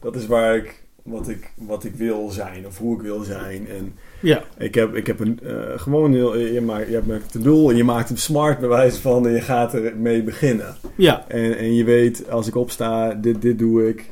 dat 0.00 0.14
is 0.16 0.26
waar 0.26 0.56
ik 0.56 0.82
wat, 1.02 1.28
ik, 1.28 1.52
wat 1.54 1.84
ik 1.84 1.94
wil 1.94 2.30
zijn 2.30 2.66
of 2.66 2.78
hoe 2.78 2.96
ik 2.96 3.02
wil 3.02 3.22
zijn. 3.22 3.68
En 3.68 3.94
Ja, 4.20 4.42
ik 4.58 4.74
heb, 4.74 4.94
ik 4.96 5.06
heb 5.06 5.20
een, 5.20 5.40
eh, 5.42 5.52
gewoon 5.76 6.12
heel, 6.12 6.36
je, 6.38 6.60
maakt, 6.60 6.88
je 6.88 7.02
maakt 7.06 7.34
een 7.34 7.42
doel 7.42 7.70
en 7.70 7.76
je 7.76 7.84
maakt 7.84 8.08
hem 8.08 8.16
smart 8.16 8.58
bij 8.58 8.68
wijze 8.68 9.00
van 9.00 9.26
en 9.26 9.32
je 9.32 9.40
gaat 9.40 9.74
ermee 9.74 10.22
beginnen. 10.22 10.76
ja, 10.96 11.24
En, 11.28 11.58
en 11.58 11.74
je 11.74 11.84
weet, 11.84 12.30
als 12.30 12.46
ik 12.46 12.54
opsta, 12.56 13.14
dit, 13.14 13.42
dit 13.42 13.58
doe 13.58 13.88
ik. 13.88 14.10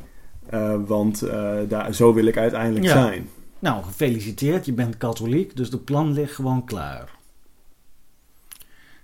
eh, 0.50 0.74
want 0.86 1.22
daar, 1.68 1.94
zo 1.94 2.14
wil 2.14 2.26
ik 2.26 2.36
uiteindelijk 2.36 2.84
Ja. 2.84 2.92
zijn. 2.92 3.28
Nou 3.58 3.84
gefeliciteerd, 3.84 4.66
je 4.66 4.72
bent 4.72 4.96
katholiek, 4.96 5.56
dus 5.56 5.70
de 5.70 5.78
plan 5.78 6.12
ligt 6.12 6.34
gewoon 6.34 6.64
klaar. 6.64 7.14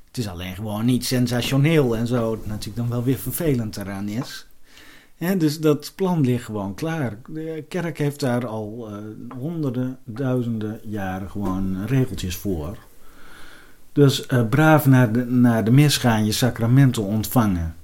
Het 0.04 0.18
is 0.18 0.28
alleen 0.28 0.54
gewoon 0.54 0.84
niet 0.84 1.04
sensationeel 1.04 1.96
en 1.96 2.06
zo, 2.06 2.38
natuurlijk 2.44 2.76
dan 2.76 2.88
wel 2.88 3.02
weer 3.02 3.18
vervelend 3.18 3.76
eraan 3.76 4.08
is. 4.08 4.46
Dus 5.38 5.60
dat 5.60 5.92
plan 5.96 6.20
ligt 6.20 6.44
gewoon 6.44 6.74
klaar. 6.74 7.18
De 7.28 7.64
kerk 7.68 7.98
heeft 7.98 8.20
daar 8.20 8.46
al 8.46 8.88
eh, 8.88 8.96
honderden, 9.38 9.98
duizenden 10.04 10.80
jaren 10.84 11.30
gewoon 11.30 11.86
regeltjes 11.86 12.36
voor. 12.36 12.78
Dus 13.92 14.26
eh, 14.26 14.48
braaf 14.48 14.86
naar 14.86 15.12
de, 15.12 15.24
naar 15.24 15.64
de 15.64 15.70
mis 15.70 15.96
gaan, 15.96 16.24
je 16.24 16.32
sacramenten 16.32 17.02
ontvangen. 17.02 17.74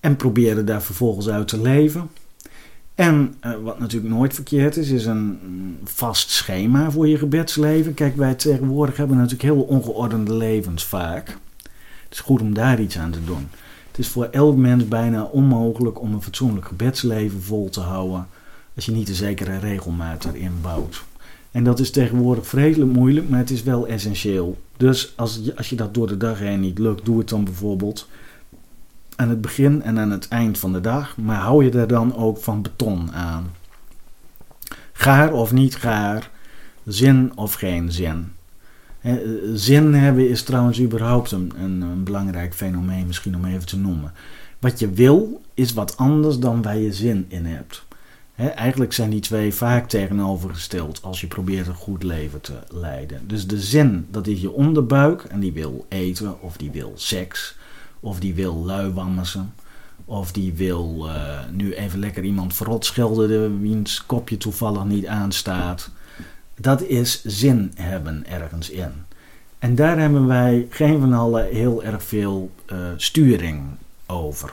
En 0.00 0.16
proberen 0.16 0.66
daar 0.66 0.82
vervolgens 0.82 1.28
uit 1.28 1.48
te 1.48 1.60
leven. 1.60 2.10
En 2.94 3.34
eh, 3.40 3.52
wat 3.62 3.78
natuurlijk 3.78 4.14
nooit 4.14 4.34
verkeerd 4.34 4.76
is, 4.76 4.90
is 4.90 5.06
een 5.06 5.38
mm, 5.46 5.78
vast 5.84 6.30
schema 6.30 6.90
voor 6.90 7.08
je 7.08 7.18
gebedsleven. 7.18 7.94
Kijk, 7.94 8.16
wij 8.16 8.34
tegenwoordig 8.34 8.96
hebben 8.96 9.16
natuurlijk 9.16 9.42
heel 9.42 9.62
ongeordende 9.62 10.34
levens 10.34 10.84
vaak. 10.84 11.28
Het 12.04 12.12
is 12.12 12.20
goed 12.20 12.40
om 12.40 12.54
daar 12.54 12.80
iets 12.80 12.98
aan 12.98 13.10
te 13.10 13.24
doen. 13.24 13.48
Het 13.88 13.98
is 13.98 14.08
voor 14.08 14.24
elk 14.24 14.56
mens 14.56 14.88
bijna 14.88 15.22
onmogelijk 15.22 16.00
om 16.00 16.12
een 16.12 16.22
fatsoenlijk 16.22 16.66
gebedsleven 16.66 17.42
vol 17.42 17.68
te 17.68 17.80
houden 17.80 18.26
als 18.74 18.84
je 18.84 18.92
niet 18.92 19.08
een 19.08 19.14
zekere 19.14 19.58
regelmaat 19.58 20.24
erin 20.24 20.58
bouwt. 20.62 21.04
En 21.50 21.64
dat 21.64 21.78
is 21.78 21.90
tegenwoordig 21.90 22.46
vreselijk 22.46 22.92
moeilijk, 22.92 23.28
maar 23.28 23.38
het 23.38 23.50
is 23.50 23.62
wel 23.62 23.86
essentieel. 23.86 24.58
Dus 24.76 25.12
als 25.16 25.40
je, 25.42 25.56
als 25.56 25.70
je 25.70 25.76
dat 25.76 25.94
door 25.94 26.06
de 26.06 26.16
dag 26.16 26.38
heen 26.38 26.60
niet 26.60 26.78
lukt, 26.78 27.04
doe 27.04 27.18
het 27.18 27.28
dan 27.28 27.44
bijvoorbeeld 27.44 28.08
aan 29.16 29.28
het 29.28 29.40
begin 29.40 29.82
en 29.82 29.98
aan 29.98 30.10
het 30.10 30.28
eind 30.28 30.58
van 30.58 30.72
de 30.72 30.80
dag. 30.80 31.16
Maar 31.16 31.40
hou 31.40 31.64
je 31.64 31.70
er 31.70 31.88
dan 31.88 32.16
ook 32.16 32.38
van 32.38 32.62
beton 32.62 33.12
aan. 33.12 33.50
Gaar 34.92 35.32
of 35.32 35.52
niet 35.52 35.76
gaar, 35.76 36.30
zin 36.84 37.32
of 37.34 37.54
geen 37.54 37.92
zin. 37.92 38.32
Eh, 39.00 39.14
Zin 39.54 39.94
hebben 39.94 40.28
is 40.28 40.42
trouwens 40.42 40.80
überhaupt 40.80 41.30
een, 41.30 41.52
een, 41.58 42.04
belangrijk 42.04 42.54
fenomeen, 42.54 43.06
misschien 43.06 43.36
om 43.36 43.44
even 43.44 43.66
te 43.66 43.78
noemen. 43.78 44.12
Wat 44.58 44.78
je 44.78 44.90
wil 44.90 45.42
is 45.54 45.72
wat 45.72 45.96
anders 45.96 46.38
dan 46.38 46.62
waar 46.62 46.76
je 46.76 46.92
zin 46.92 47.24
in 47.28 47.44
hebt. 47.44 47.84
Eigenlijk 48.36 48.92
zijn 48.92 49.10
die 49.10 49.20
twee 49.20 49.54
vaak 49.54 49.88
tegenovergesteld 49.88 51.02
als 51.02 51.20
je 51.20 51.26
probeert 51.26 51.66
een 51.66 51.74
goed 51.74 52.02
leven 52.02 52.40
te 52.40 52.58
leiden. 52.68 53.20
Dus 53.26 53.46
de 53.46 53.60
zin, 53.60 54.06
dat 54.10 54.26
is 54.26 54.40
je 54.40 54.52
onderbuik 54.52 55.22
en 55.22 55.40
die 55.40 55.52
wil 55.52 55.86
eten 55.88 56.42
of 56.42 56.56
die 56.56 56.70
wil 56.70 56.92
seks 56.94 57.56
of 58.02 58.20
die 58.20 58.34
wil 58.34 58.54
luiwammersen. 58.54 59.52
Of 60.04 60.32
die 60.32 60.52
wil 60.52 61.08
eh, 61.08 61.38
nu 61.50 61.74
even 61.74 61.98
lekker 61.98 62.24
iemand 62.24 62.54
verrot 62.54 62.84
schelden 62.84 63.60
wiens 63.60 64.06
kopje 64.06 64.36
toevallig 64.36 64.84
niet 64.84 65.06
aanstaat. 65.06 65.90
Dat 66.54 66.82
is 66.82 67.24
zin 67.24 67.72
hebben 67.74 68.26
ergens 68.26 68.70
in. 68.70 68.90
En 69.58 69.74
daar 69.74 69.98
hebben 69.98 70.26
wij 70.26 70.66
geen 70.70 71.00
van 71.00 71.12
allen 71.12 71.48
heel 71.48 71.82
erg 71.84 72.02
veel 72.02 72.50
eh, 72.66 72.78
sturing 72.96 73.62
over. 74.06 74.52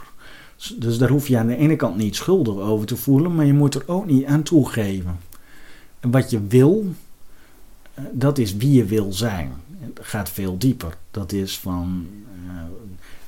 Dus 0.78 0.98
daar 0.98 1.10
hoef 1.10 1.28
je 1.28 1.38
aan 1.38 1.48
de 1.48 1.56
ene 1.56 1.76
kant 1.76 1.98
niet 1.98 2.16
schuldig 2.16 2.56
over 2.56 2.88
te 2.88 2.96
voelen, 2.96 3.36
maar 3.36 3.46
je 3.46 3.54
moet 3.54 3.76
er 3.76 3.84
ook 3.86 4.06
niet 4.06 4.26
aan 4.26 4.44
toegeven. 4.44 5.20
En 6.00 6.12
wat 6.12 6.30
je 6.30 6.48
wil, 6.48 6.86
eh, 7.94 8.04
dat 8.12 8.38
is 8.38 8.56
wie 8.56 8.72
je 8.72 8.86
wil 8.86 9.14
zijn. 9.14 9.52
Het 9.80 10.00
gaat 10.02 10.30
veel 10.30 10.58
dieper. 10.58 10.98
Dat 11.12 11.32
is 11.32 11.60
van 11.60 12.08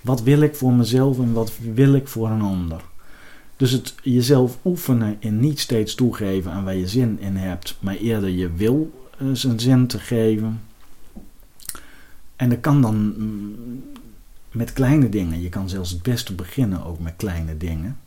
wat 0.02 0.22
wil 0.22 0.42
ik 0.42 0.56
voor 0.56 0.74
mezelf 0.74 1.20
en 1.20 1.34
wat 1.34 1.52
wil 1.74 1.94
ik 1.94 2.08
voor 2.08 2.30
een 2.30 2.42
ander. 2.42 2.82
Dus 3.56 3.72
het 3.72 3.96
jezelf 4.04 4.58
oefenen 4.66 5.18
in 5.20 5.40
niet 5.40 5.60
steeds 5.60 5.96
toegeven 5.96 6.52
aan 6.52 6.64
waar 6.64 6.76
je 6.76 6.88
zin 6.88 7.20
in 7.20 7.36
hebt, 7.36 7.78
maar 7.80 7.96
eerder 7.96 8.30
je 8.30 8.52
wil 8.54 8.92
eh, 9.18 9.28
zijn 9.32 9.60
zin 9.60 9.88
te 9.88 10.00
geven. 10.00 10.62
En 12.36 12.50
dat 12.50 12.60
kan 12.60 12.82
dan 12.82 13.14
mm, 13.18 13.84
met 14.52 14.74
kleine 14.74 15.10
dingen. 15.10 15.42
Je 15.42 15.50
kan 15.50 15.70
zelfs 15.70 15.92
het 15.92 16.02
beste 16.02 16.34
beginnen 16.34 16.86
ook 16.86 17.00
met 17.00 17.14
kleine 17.18 17.58
dingen. 17.58 18.00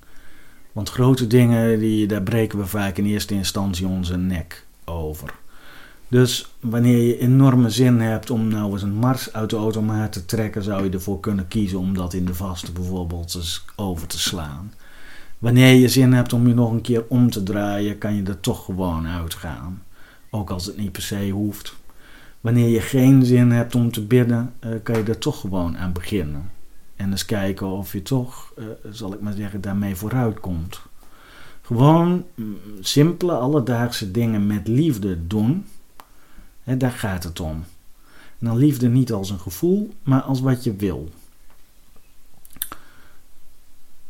Want 0.73 0.91
grote 0.91 1.27
dingen, 1.27 1.79
die, 1.79 2.07
daar 2.07 2.23
breken 2.23 2.59
we 2.59 2.67
vaak 2.67 2.99
in 2.99 3.07
eerste 3.07 3.35
instantie 3.35 3.87
onze 3.87 4.17
nek 4.17 4.67
over. 4.85 5.35
Dus 6.15 6.47
wanneer 6.61 7.03
je 7.03 7.19
enorme 7.19 7.71
zin 7.71 8.01
hebt 8.01 8.31
om 8.31 8.49
nou 8.49 8.73
eens 8.73 8.83
een 8.83 8.95
mars 8.95 9.33
uit 9.33 9.51
de 9.51 9.57
automaat 9.57 10.13
te 10.13 10.25
trekken, 10.25 10.63
zou 10.63 10.85
je 10.85 10.91
ervoor 10.91 11.21
kunnen 11.21 11.49
kiezen 11.49 11.79
om 11.79 11.95
dat 11.95 12.13
in 12.13 12.25
de 12.25 12.35
vaste 12.35 12.73
bijvoorbeeld 12.73 13.35
eens 13.35 13.65
over 13.77 14.07
te 14.07 14.19
slaan. 14.19 14.73
Wanneer 15.39 15.75
je 15.75 15.89
zin 15.89 16.13
hebt 16.13 16.33
om 16.33 16.49
je 16.49 16.55
nog 16.55 16.71
een 16.71 16.81
keer 16.81 17.05
om 17.09 17.31
te 17.31 17.43
draaien, 17.43 17.99
kan 17.99 18.15
je 18.15 18.23
er 18.23 18.41
toch 18.41 18.65
gewoon 18.65 19.07
uitgaan. 19.07 19.83
Ook 20.31 20.51
als 20.51 20.67
het 20.67 20.77
niet 20.77 20.93
per 20.93 21.03
se 21.03 21.31
hoeft. 21.31 21.75
Wanneer 22.41 22.69
je 22.69 22.81
geen 22.81 23.25
zin 23.25 23.51
hebt 23.51 23.75
om 23.75 23.93
te 23.93 24.05
bidden, 24.05 24.53
eh, 24.59 24.71
kan 24.83 24.97
je 24.97 25.03
er 25.03 25.19
toch 25.19 25.41
gewoon 25.41 25.79
aan 25.79 25.93
beginnen. 25.93 26.51
En 26.97 27.11
eens 27.11 27.25
kijken 27.25 27.67
of 27.67 27.93
je 27.93 28.03
toch, 28.03 28.53
eh, 28.57 28.65
zal 28.91 29.13
ik 29.13 29.21
maar 29.21 29.33
zeggen, 29.33 29.61
daarmee 29.61 29.97
vooruit 29.97 30.41
komt. 30.41 30.81
Gewoon 31.63 32.25
mm, 32.35 32.57
simpele 32.81 33.33
alledaagse 33.33 34.11
dingen 34.11 34.47
met 34.47 34.69
liefde 34.69 35.27
doen. 35.27 35.65
Daar 36.65 36.93
gaat 36.93 37.25
het 37.25 37.41
om. 37.41 37.65
Dan 38.39 38.57
liefde 38.57 38.89
niet 38.89 39.13
als 39.13 39.31
een 39.31 39.41
gevoel, 39.41 39.95
maar 40.03 40.21
als 40.21 40.41
wat 40.41 40.65
je 40.65 40.77
wil. 40.77 41.11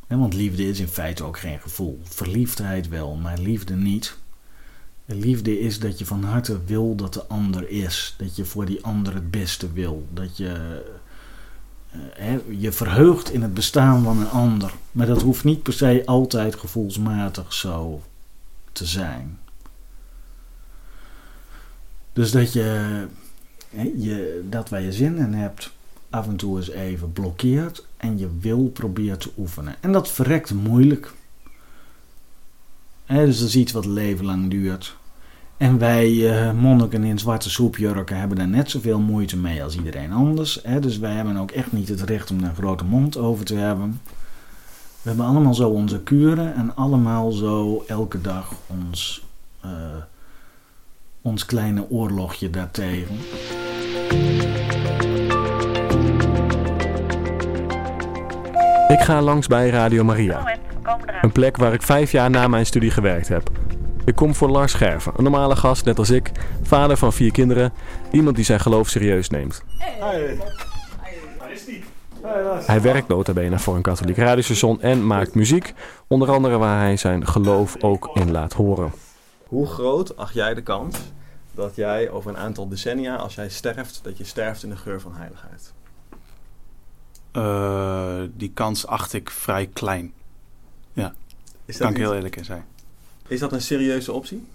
Want 0.07 0.35
liefde 0.35 0.69
is 0.69 0.81
in 0.81 0.89
feite 0.89 1.25
ook 1.25 1.39
geen 1.39 1.61
gevoel. 1.61 2.01
Verliefdheid 2.03 2.89
wel, 2.89 3.15
maar 3.15 3.39
liefde 3.39 3.75
niet. 3.75 4.19
Liefde 5.05 5.61
is 5.61 5.79
dat 5.79 5.99
je 5.99 6.07
van 6.07 6.25
harte 6.25 6.65
wil 6.65 6.95
dat 6.95 7.15
de 7.15 7.27
ander 7.27 7.69
is. 7.69 8.15
Dat 8.19 8.37
je 8.37 8.45
voor 8.45 8.65
die 8.65 8.85
ander 8.85 9.15
het 9.15 9.31
beste 9.31 9.73
wil. 9.73 10.07
Dat 10.13 10.37
je 10.37 10.83
eh, 12.17 12.61
je 12.61 12.73
verheugt 12.73 13.33
in 13.33 13.43
het 13.43 13.55
bestaan 13.55 14.03
van 14.03 14.19
een 14.19 14.31
ander. 14.31 14.73
Maar 14.93 15.07
dat 15.07 15.23
hoeft 15.23 15.45
niet 15.45 15.63
per 15.63 15.73
se 15.73 16.03
altijd 16.07 16.55
gevoelsmatig 16.55 17.53
zo 17.53 18.03
te 18.73 18.87
zijn. 18.87 19.39
Dus 22.15 22.31
dat 22.31 22.53
je, 22.53 23.07
je 23.97 24.45
dat 24.49 24.69
waar 24.69 24.83
je 24.83 24.93
zin 24.93 25.17
in 25.17 25.33
hebt, 25.33 25.73
af 26.11 26.27
en 26.27 26.37
toe 26.37 26.57
eens 26.57 26.71
even 26.71 27.13
blokkeert 27.13 27.87
en 27.97 28.19
je 28.19 28.29
wil 28.41 28.71
probeert 28.73 29.21
te 29.21 29.31
oefenen. 29.39 29.75
En 29.81 29.93
dat 29.93 30.11
verrekt 30.11 30.55
moeilijk. 30.55 31.13
Dus 33.07 33.39
dat 33.39 33.49
is 33.49 33.57
iets 33.57 33.73
wat 33.73 33.87
leven 33.87 34.25
lang 34.25 34.51
duurt. 34.51 34.97
En 35.57 35.79
wij 35.79 36.31
eh, 36.31 36.53
monniken 36.53 37.05
in 37.05 37.19
zwarte 37.19 37.51
soepjurken 37.51 38.19
hebben 38.19 38.37
daar 38.37 38.49
net 38.49 38.71
zoveel 38.71 38.99
moeite 38.99 39.37
mee 39.37 39.63
als 39.63 39.77
iedereen 39.77 40.13
anders. 40.13 40.63
Dus 40.81 40.99
wij 40.99 41.13
hebben 41.13 41.37
ook 41.37 41.51
echt 41.51 41.73
niet 41.73 41.89
het 41.89 42.01
recht 42.01 42.31
om 42.31 42.45
een 42.45 42.55
grote 42.55 42.85
mond 42.85 43.17
over 43.17 43.45
te 43.45 43.55
hebben. 43.55 44.01
We 45.03 45.11
hebben 45.11 45.27
allemaal 45.27 45.55
zo 45.55 45.69
onze 45.69 46.01
kuren 46.01 46.55
en 46.55 46.77
allemaal 46.77 47.33
zo 47.33 47.85
elke 47.87 48.21
dag 48.21 48.53
ons, 48.67 49.25
eh, 49.61 49.71
ons 51.25 51.47
kleine 51.47 51.87
oorlogje 51.91 52.51
daartegen. 52.51 53.17
Ik 58.89 59.01
ga 59.01 59.23
langs 59.23 59.47
bij 59.47 59.69
Radio 59.69 60.05
Maria. 60.05 60.59
Een 61.23 61.33
plek 61.33 61.57
waar 61.57 61.73
ik 61.73 61.83
vijf 61.83 62.13
jaar 62.13 62.31
na 62.31 62.49
mijn 62.49 62.67
studie 62.67 62.91
gewerkt 62.91 63.29
heb. 63.29 63.51
Ik 64.05 64.15
kom 64.15 64.35
voor 64.35 64.49
Lars 64.49 64.73
Scherven, 64.73 65.13
een 65.17 65.23
normale 65.23 65.57
gast 65.57 65.85
net 65.85 65.99
als 65.99 66.11
ik, 66.11 66.31
vader 66.63 66.97
van 66.97 67.13
vier 67.13 67.33
kinderen, 67.33 67.73
iemand 68.11 68.37
die 68.37 68.45
zijn 68.45 68.61
geloof 68.61 68.89
serieus 68.89 69.31
neemt. 69.31 69.63
Hey. 69.79 70.39
Waar 71.39 71.53
is 71.53 71.65
die? 71.65 71.85
Hij 72.67 72.81
werkt 72.81 73.09
nota 73.09 73.33
bene 73.33 73.59
voor 73.59 73.77
een 73.77 73.83
katholiek 73.83 74.17
radiostation 74.17 74.83
en 74.83 75.07
maakt 75.07 75.35
muziek, 75.35 75.75
onder 76.07 76.31
andere 76.31 76.59
waar 76.59 76.81
hij 76.81 76.97
zijn 76.97 77.27
geloof 77.27 77.77
ook 77.83 78.11
in 78.15 78.31
laat 78.31 78.53
horen. 78.53 79.04
Hoe 79.55 79.67
groot 79.67 80.17
acht 80.17 80.35
jij 80.35 80.55
de 80.55 80.63
kans 80.63 80.97
dat 81.53 81.77
jij 81.77 82.11
over 82.11 82.31
een 82.31 82.37
aantal 82.37 82.69
decennia, 82.69 83.17
als 83.17 83.35
jij 83.35 83.49
sterft, 83.49 84.01
dat 84.03 84.19
je 84.19 84.25
sterft 84.25 84.63
in 84.63 84.69
de 84.69 84.77
geur 84.77 85.01
van 85.01 85.15
heiligheid? 85.15 85.73
Uh, 87.33 88.23
die 88.37 88.51
kans 88.55 88.87
acht 88.87 89.13
ik 89.13 89.31
vrij 89.31 89.67
klein. 89.67 90.13
Ja, 90.93 91.15
Is 91.65 91.77
kan 91.77 91.91
ik 91.91 91.97
heel 91.97 92.15
eerlijk 92.15 92.37
in 92.37 92.45
zijn. 92.45 92.65
Is 93.27 93.41
dat 93.41 93.53
een 93.53 93.63
serieuze 93.63 94.13
optie? 94.13 94.47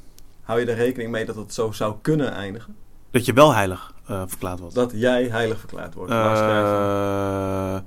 Hou 0.43 0.59
je 0.59 0.65
er 0.65 0.75
rekening 0.75 1.11
mee 1.11 1.25
dat 1.25 1.35
het 1.35 1.53
zo 1.53 1.71
zou 1.71 1.95
kunnen 2.01 2.31
eindigen? 2.31 2.75
Dat 3.11 3.25
je 3.25 3.33
wel 3.33 3.53
heilig 3.53 3.93
eh, 4.05 4.23
verklaard 4.27 4.59
wordt. 4.59 4.75
Dat 4.75 4.91
jij 4.93 5.23
heilig 5.23 5.59
verklaard 5.59 5.93
wordt? 5.93 6.11
Eh, 6.11 7.79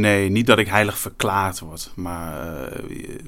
nee, 0.00 0.28
niet 0.28 0.46
dat 0.46 0.58
ik 0.58 0.68
heilig 0.68 0.98
verklaard 0.98 1.58
word. 1.58 1.92
Maar 1.94 2.56
eh, 2.56 2.90
ik 2.90 3.22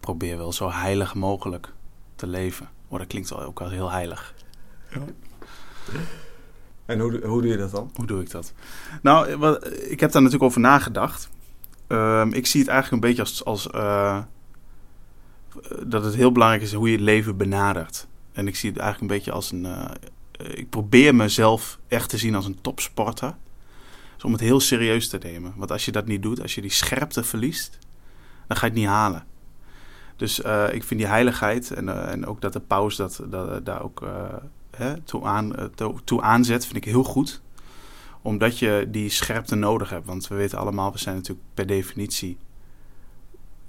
probeer 0.00 0.36
wel 0.36 0.52
zo 0.52 0.70
heilig 0.70 1.14
mogelijk 1.14 1.72
te 2.20 2.26
leven. 2.26 2.68
Maar 2.88 2.98
dat 2.98 3.08
klinkt 3.08 3.30
wel 3.30 3.42
ook 3.42 3.58
wel 3.58 3.70
heel 3.70 3.90
heilig. 3.90 4.34
En 6.86 7.00
hoe, 7.00 7.26
hoe 7.26 7.42
doe 7.42 7.50
je 7.50 7.56
dat 7.56 7.70
dan? 7.70 7.90
Hoe 7.94 8.06
doe 8.06 8.20
ik 8.20 8.30
dat? 8.30 8.52
Nou, 9.02 9.36
wat, 9.36 9.66
ik 9.66 10.00
heb 10.00 10.12
daar 10.12 10.22
natuurlijk 10.22 10.48
over 10.48 10.60
nagedacht. 10.60 11.28
Ehm, 11.86 12.32
ik 12.32 12.46
zie 12.46 12.60
het 12.60 12.70
eigenlijk 12.70 13.02
een 13.02 13.08
beetje 13.08 13.22
als, 13.22 13.44
als 13.44 13.70
eh, 13.70 14.18
dat 15.86 16.04
het 16.04 16.14
heel 16.14 16.32
belangrijk 16.32 16.62
is 16.62 16.72
hoe 16.72 16.86
je 16.88 16.94
het 16.96 17.04
leven 17.04 17.36
benadert. 17.36 18.06
En 18.32 18.46
ik 18.48 18.56
zie 18.56 18.70
het 18.70 18.78
eigenlijk 18.78 19.10
een 19.12 19.18
beetje 19.18 19.32
als 19.32 19.52
een. 19.52 19.66
eh, 19.66 19.90
ik 20.54 20.70
probeer 20.70 21.14
mezelf 21.14 21.78
echt 21.88 22.08
te 22.08 22.18
zien 22.18 22.34
als 22.34 22.46
een 22.46 22.60
topsporter. 22.60 23.34
Dus 24.14 24.24
om 24.24 24.32
het 24.32 24.40
heel 24.40 24.60
serieus 24.60 25.08
te 25.08 25.18
nemen. 25.22 25.52
Want 25.56 25.70
als 25.70 25.84
je 25.84 25.92
dat 25.92 26.06
niet 26.06 26.22
doet, 26.22 26.42
als 26.42 26.54
je 26.54 26.60
die 26.60 26.70
scherpte 26.70 27.24
verliest, 27.24 27.78
dan 28.46 28.56
ga 28.56 28.66
je 28.66 28.72
het 28.72 28.80
niet 28.80 28.88
halen. 28.88 29.24
Dus 30.20 30.42
eh, 30.42 30.74
ik 30.74 30.84
vind 30.84 31.00
die 31.00 31.08
heiligheid 31.08 31.70
en, 31.70 31.88
eh, 31.88 32.12
en 32.12 32.26
ook 32.26 32.40
dat 32.40 32.52
de 32.52 32.60
paus 32.60 32.96
dat, 32.96 33.20
dat, 33.28 33.66
daar 33.66 33.82
ook 33.82 34.02
eh, 34.02 34.34
hè, 34.76 35.00
toe, 35.00 35.24
aan, 35.24 35.56
eh, 35.56 35.64
toe, 35.64 36.04
toe 36.04 36.22
aanzet, 36.22 36.64
vind 36.64 36.76
ik 36.76 36.84
heel 36.84 37.04
goed. 37.04 37.42
Omdat 38.22 38.58
je 38.58 38.88
die 38.90 39.08
scherpte 39.10 39.54
nodig 39.54 39.90
hebt. 39.90 40.06
Want 40.06 40.28
we 40.28 40.34
weten 40.34 40.58
allemaal, 40.58 40.92
we 40.92 40.98
zijn 40.98 41.14
natuurlijk 41.16 41.46
per 41.54 41.66
definitie 41.66 42.38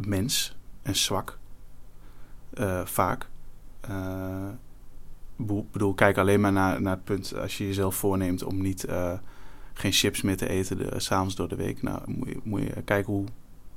mens 0.06 0.56
en 0.82 0.96
zwak. 0.96 1.38
Eh, 2.54 2.86
vaak. 2.86 3.28
Eh, 3.82 4.48
Ik 5.38 5.72
bedoel, 5.72 5.94
kijk 5.94 6.18
alleen 6.18 6.42
maar 6.42 6.52
naar, 6.52 6.82
naar 6.82 6.96
het 6.96 7.04
punt 7.04 7.36
als 7.36 7.58
je 7.58 7.68
jezelf 7.68 7.96
voorneemt 7.96 8.44
om 8.44 8.62
niet 8.62 8.84
eh, 8.84 9.14
geen 9.74 9.92
chips 9.92 10.22
meer 10.22 10.38
te 10.38 10.48
eten 10.50 10.78
de, 10.78 11.00
s'avonds 11.00 11.36
door 11.36 11.48
de 11.48 11.56
week. 11.56 11.82
Nou, 11.82 12.02
moet 12.44 12.62
je 12.62 12.82
kijken 12.86 13.14
hoe, 13.14 13.26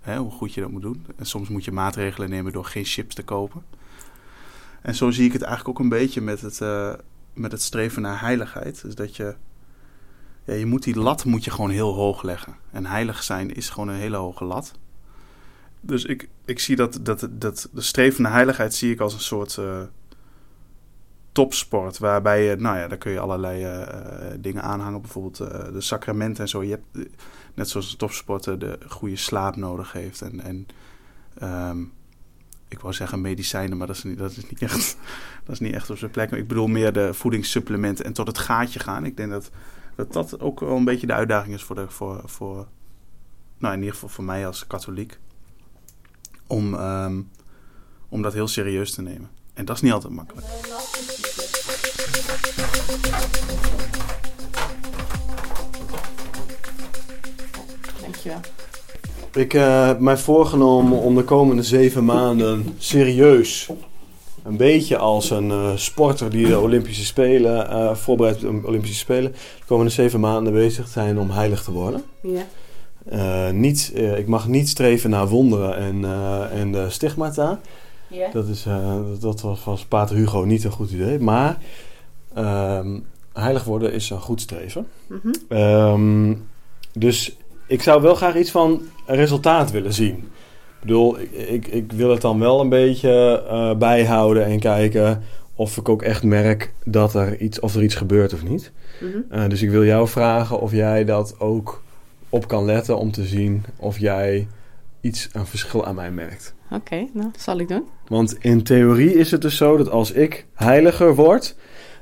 hoe 0.05 0.31
goed 0.31 0.55
je 0.55 0.61
dat 0.61 0.71
moet 0.71 0.83
doen. 0.83 1.07
En 1.17 1.27
soms 1.27 1.49
moet 1.49 1.65
je 1.65 1.73
maatregelen 1.73 2.31
nemen 2.31 2.53
door 2.53 2.65
geen 2.65 2.85
chips 2.85 3.15
te 3.15 3.23
kopen. 3.23 3.63
En 4.85 4.95
zo 4.95 5.11
zie 5.11 5.27
ik 5.27 5.33
het 5.33 5.43
eigenlijk 5.43 5.79
ook 5.79 5.85
een 5.85 5.99
beetje 5.99 6.21
met 6.21 6.41
het, 6.41 6.61
eh, 6.61 6.93
met 7.33 7.53
het 7.53 7.63
streven 7.63 8.03
naar 8.03 8.21
heiligheid. 8.21 8.83
Dus 8.83 8.95
dat 8.95 9.17
je, 9.17 9.35
ja, 10.45 10.55
je 10.55 10.67
moet 10.67 10.83
die 10.83 10.99
lat 10.99 11.25
moet 11.25 11.45
je 11.45 11.51
gewoon 11.51 11.71
heel 11.71 11.95
hoog 11.95 12.23
leggen. 12.23 12.57
En 12.71 12.87
heilig 12.87 13.23
zijn 13.23 13.55
is 13.55 13.69
gewoon 13.69 13.89
een 13.89 13.95
hele 13.95 14.17
hoge 14.17 14.45
lat. 14.45 14.73
Dus 15.81 16.05
ik, 16.05 16.29
ik 16.45 16.59
zie 16.59 16.77
dat, 16.77 16.99
dat, 17.03 17.29
dat 17.31 17.69
de 17.73 17.81
streven 17.81 18.23
naar 18.23 18.33
heiligheid 18.33 18.75
zie 18.75 18.93
ik 18.93 19.01
als 19.01 19.15
een 19.15 19.21
soort 19.21 19.59
eh, 19.59 19.83
topsport. 21.33 21.99
Waarbij 21.99 22.45
je, 22.45 22.57
nou 22.57 22.79
ja, 22.79 22.89
daar 22.89 22.99
kun 22.99 23.13
je 23.13 23.21
allerlei 23.21 23.65
eh, 23.65 24.27
dingen 24.41 24.63
aanhangen. 24.63 25.01
Bijvoorbeeld 25.01 25.37
de 25.73 25.81
sacramenten 25.81 26.43
en 26.43 26.49
zo. 26.49 26.63
Je 26.63 26.71
hebt, 26.71 27.09
net 27.55 27.69
zoals 27.69 27.91
een 27.91 27.99
topsporter 27.99 28.59
de 28.59 28.79
goede 28.89 29.17
slaap 29.17 29.57
nodig 29.57 29.93
heeft. 29.93 30.23
En, 30.23 30.41
en 30.41 30.67
ehm, 31.39 31.83
ik 32.69 32.81
wou 32.81 32.95
zeggen 32.95 33.21
medicijnen, 33.21 33.79
maar 33.79 33.87
dat 33.87 33.97
is 33.97 34.03
niet, 34.03 34.19
dat 34.19 34.31
is 34.31 34.49
niet, 34.51 34.63
echt, 34.63 34.97
dat 35.45 35.55
is 35.55 35.61
niet 35.61 35.75
echt 35.75 35.91
op 35.91 35.99
zijn 35.99 36.11
plek. 36.11 36.31
Ik 36.31 36.49
bedoel 36.49 36.67
meer 36.67 36.93
de 36.93 37.15
voedingssupplementen 37.15 38.05
en 38.05 38.13
tot 38.13 38.27
het 38.27 38.39
gaatje 38.39 38.79
gaan. 38.79 39.05
Ik 39.05 39.17
denk 39.17 39.31
dat 39.31 39.51
dat, 39.95 40.13
dat 40.13 40.41
ook 40.41 40.61
wel 40.61 40.77
een 40.77 40.85
beetje 40.85 41.07
de 41.07 41.13
uitdaging 41.13 41.55
is 41.55 41.63
voor, 41.63 41.77
de, 41.77 41.89
voor, 41.89 42.23
voor 42.25 42.67
nou 43.59 43.73
in 43.73 43.79
ieder 43.79 43.95
geval 43.95 44.09
voor 44.09 44.25
mij 44.25 44.47
als 44.47 44.67
katholiek. 44.67 45.19
Om, 46.47 46.75
ehm, 46.75 47.23
om 48.09 48.23
dat 48.23 48.33
heel 48.33 48.49
serieus 48.49 48.95
te 48.95 49.03
nemen. 49.03 49.31
En 49.55 49.65
dat 49.65 49.77
is 49.77 49.83
niet 49.83 49.93
altijd 49.93 50.13
makkelijk. 50.13 50.47
Dankjewel. 58.25 58.53
Ik 59.35 59.55
eh, 59.55 59.87
heb 59.87 60.01
mij 60.01 60.17
voorgenomen 60.17 60.99
om 60.99 61.15
de 61.15 61.25
komende 61.25 61.63
zeven 61.63 62.05
maanden 62.05 62.67
serieus, 62.79 63.71
een 64.43 64.57
beetje 64.57 64.97
als 64.97 65.31
een 65.31 65.51
eh, 65.51 65.77
sporter 65.77 66.31
die 66.31 66.47
de 66.47 66.61
Olympische 66.61 67.05
Spelen 67.05 67.69
eh, 67.69 67.95
voorbereidt 67.95 68.41
de 68.41 68.61
Olympische 68.65 68.97
Spelen, 68.97 69.33
de 69.33 69.67
komende 69.67 69.91
zeven 69.91 70.21
maanden 70.21 70.53
bezig 70.53 70.85
te 70.85 70.91
zijn 70.91 71.19
om 71.19 71.31
heilig 71.31 71.63
te 71.63 71.73
worden. 71.73 72.03
Ja. 72.23 72.43
Niet, 73.51 73.93
ik 74.17 74.27
mag 74.27 74.49
niet 74.49 74.69
streven 74.69 75.11
naar 75.11 75.29
wonderen 75.29 75.77
en, 75.77 76.05
en 76.51 76.73
de 76.73 76.91
stigmata. 76.91 77.61
Ja. 78.09 78.31
Dat, 78.33 78.49
is, 78.49 78.67
dat 79.21 79.41
was 79.41 79.61
volgens 79.61 79.85
Pater 79.85 80.17
Hugo 80.17 80.45
niet 80.45 80.65
een 80.65 80.71
goed 80.71 80.91
idee. 80.91 81.19
Maar 81.19 81.59
ehm, 82.35 82.99
heilig 83.33 83.65
worden 83.65 83.93
is 83.93 84.11
een 84.11 84.21
goed 84.21 84.41
streven. 84.41 84.87
Mhm. 85.09 85.33
Ehm, 85.49 86.35
dus 86.93 87.37
ik 87.67 87.83
zou 87.83 88.03
wel 88.03 88.15
graag 88.15 88.37
iets 88.37 88.51
van 88.51 88.83
resultaat 89.07 89.71
willen 89.71 89.93
zien. 89.93 90.17
Ik 90.17 90.81
bedoel, 90.81 91.19
ik, 91.21 91.33
ik, 91.33 91.67
ik 91.67 91.93
wil 91.93 92.11
het 92.11 92.21
dan 92.21 92.39
wel 92.39 92.61
een 92.61 92.69
beetje 92.69 93.45
eh, 93.49 93.75
bijhouden 93.77 94.45
en 94.45 94.59
kijken 94.59 95.23
of 95.55 95.77
ik 95.77 95.89
ook 95.89 96.03
echt 96.03 96.23
merk 96.23 96.73
dat 96.85 97.15
er 97.15 97.41
iets, 97.41 97.61
of 97.61 97.75
er 97.75 97.83
iets 97.83 97.95
gebeurt 97.95 98.33
of 98.33 98.45
niet. 98.45 98.73
Mhm. 99.01 99.19
Eh, 99.29 99.49
dus 99.49 99.63
ik 99.63 99.71
wil 99.71 99.85
jou 99.85 100.09
vragen 100.09 100.61
of 100.61 100.73
jij 100.73 101.05
dat 101.05 101.41
ook 101.41 101.83
op 102.29 102.49
kan 102.49 102.65
letten 102.65 102.99
om 102.99 103.11
te 103.11 103.25
zien 103.25 103.65
of 103.77 103.99
jij 103.99 104.47
iets, 105.01 105.29
een 105.33 105.47
verschil 105.47 105.87
aan 105.87 105.95
mij 105.95 106.11
merkt. 106.11 106.55
Oké, 106.71 107.07
nou, 107.13 107.31
zal 107.39 107.59
ik 107.59 107.69
doen. 107.69 107.85
Want 108.09 108.37
in 108.41 108.63
theorie 108.63 109.15
is 109.15 109.31
het 109.31 109.43
dus 109.43 109.57
zo 109.57 109.77
dat 109.77 109.91
als 109.91 110.13
ik 110.13 110.47
heiliger 110.55 111.15
word, 111.15 111.57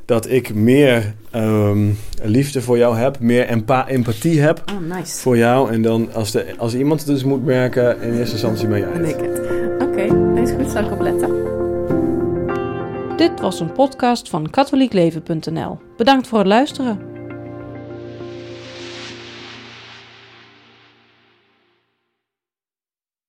dat 0.04 0.30
ik 0.30 0.54
meer 0.54 1.14
ehm, 1.30 1.88
liefde 2.22 2.62
voor 2.62 2.78
jou 2.78 2.96
heb, 2.96 3.18
meer 3.20 3.46
empa- 3.46 3.88
empathie 3.88 4.40
heb 4.40 4.62
Oh, 4.72 4.96
nice. 4.96 5.20
voor 5.20 5.36
jou. 5.36 5.70
En 5.72 5.82
dan 5.82 6.08
als, 6.14 6.30
de, 6.30 6.46
als 6.58 6.74
iemand 6.74 7.00
het 7.00 7.08
dus 7.08 7.24
moet 7.24 7.44
merken, 7.44 8.02
in 8.02 8.12
eerste 8.18 8.32
instantie 8.32 8.68
ben 8.68 8.78
jij 8.78 8.92
Ben 8.92 9.04
ik 9.08 9.16
het. 9.16 9.38
het. 9.38 9.82
Oké, 9.82 10.34
deze 10.34 10.54
goed, 10.54 10.70
zal 10.70 10.84
ik 10.84 10.92
opletten. 10.92 11.30
Dit 13.16 13.40
was 13.40 13.60
een 13.60 13.72
podcast 13.72 14.28
van 14.30 14.50
katholiekleven.nl. 14.50 15.78
Bedankt 15.96 16.26
voor 16.26 16.38
het 16.38 16.46
luisteren. 16.46 16.98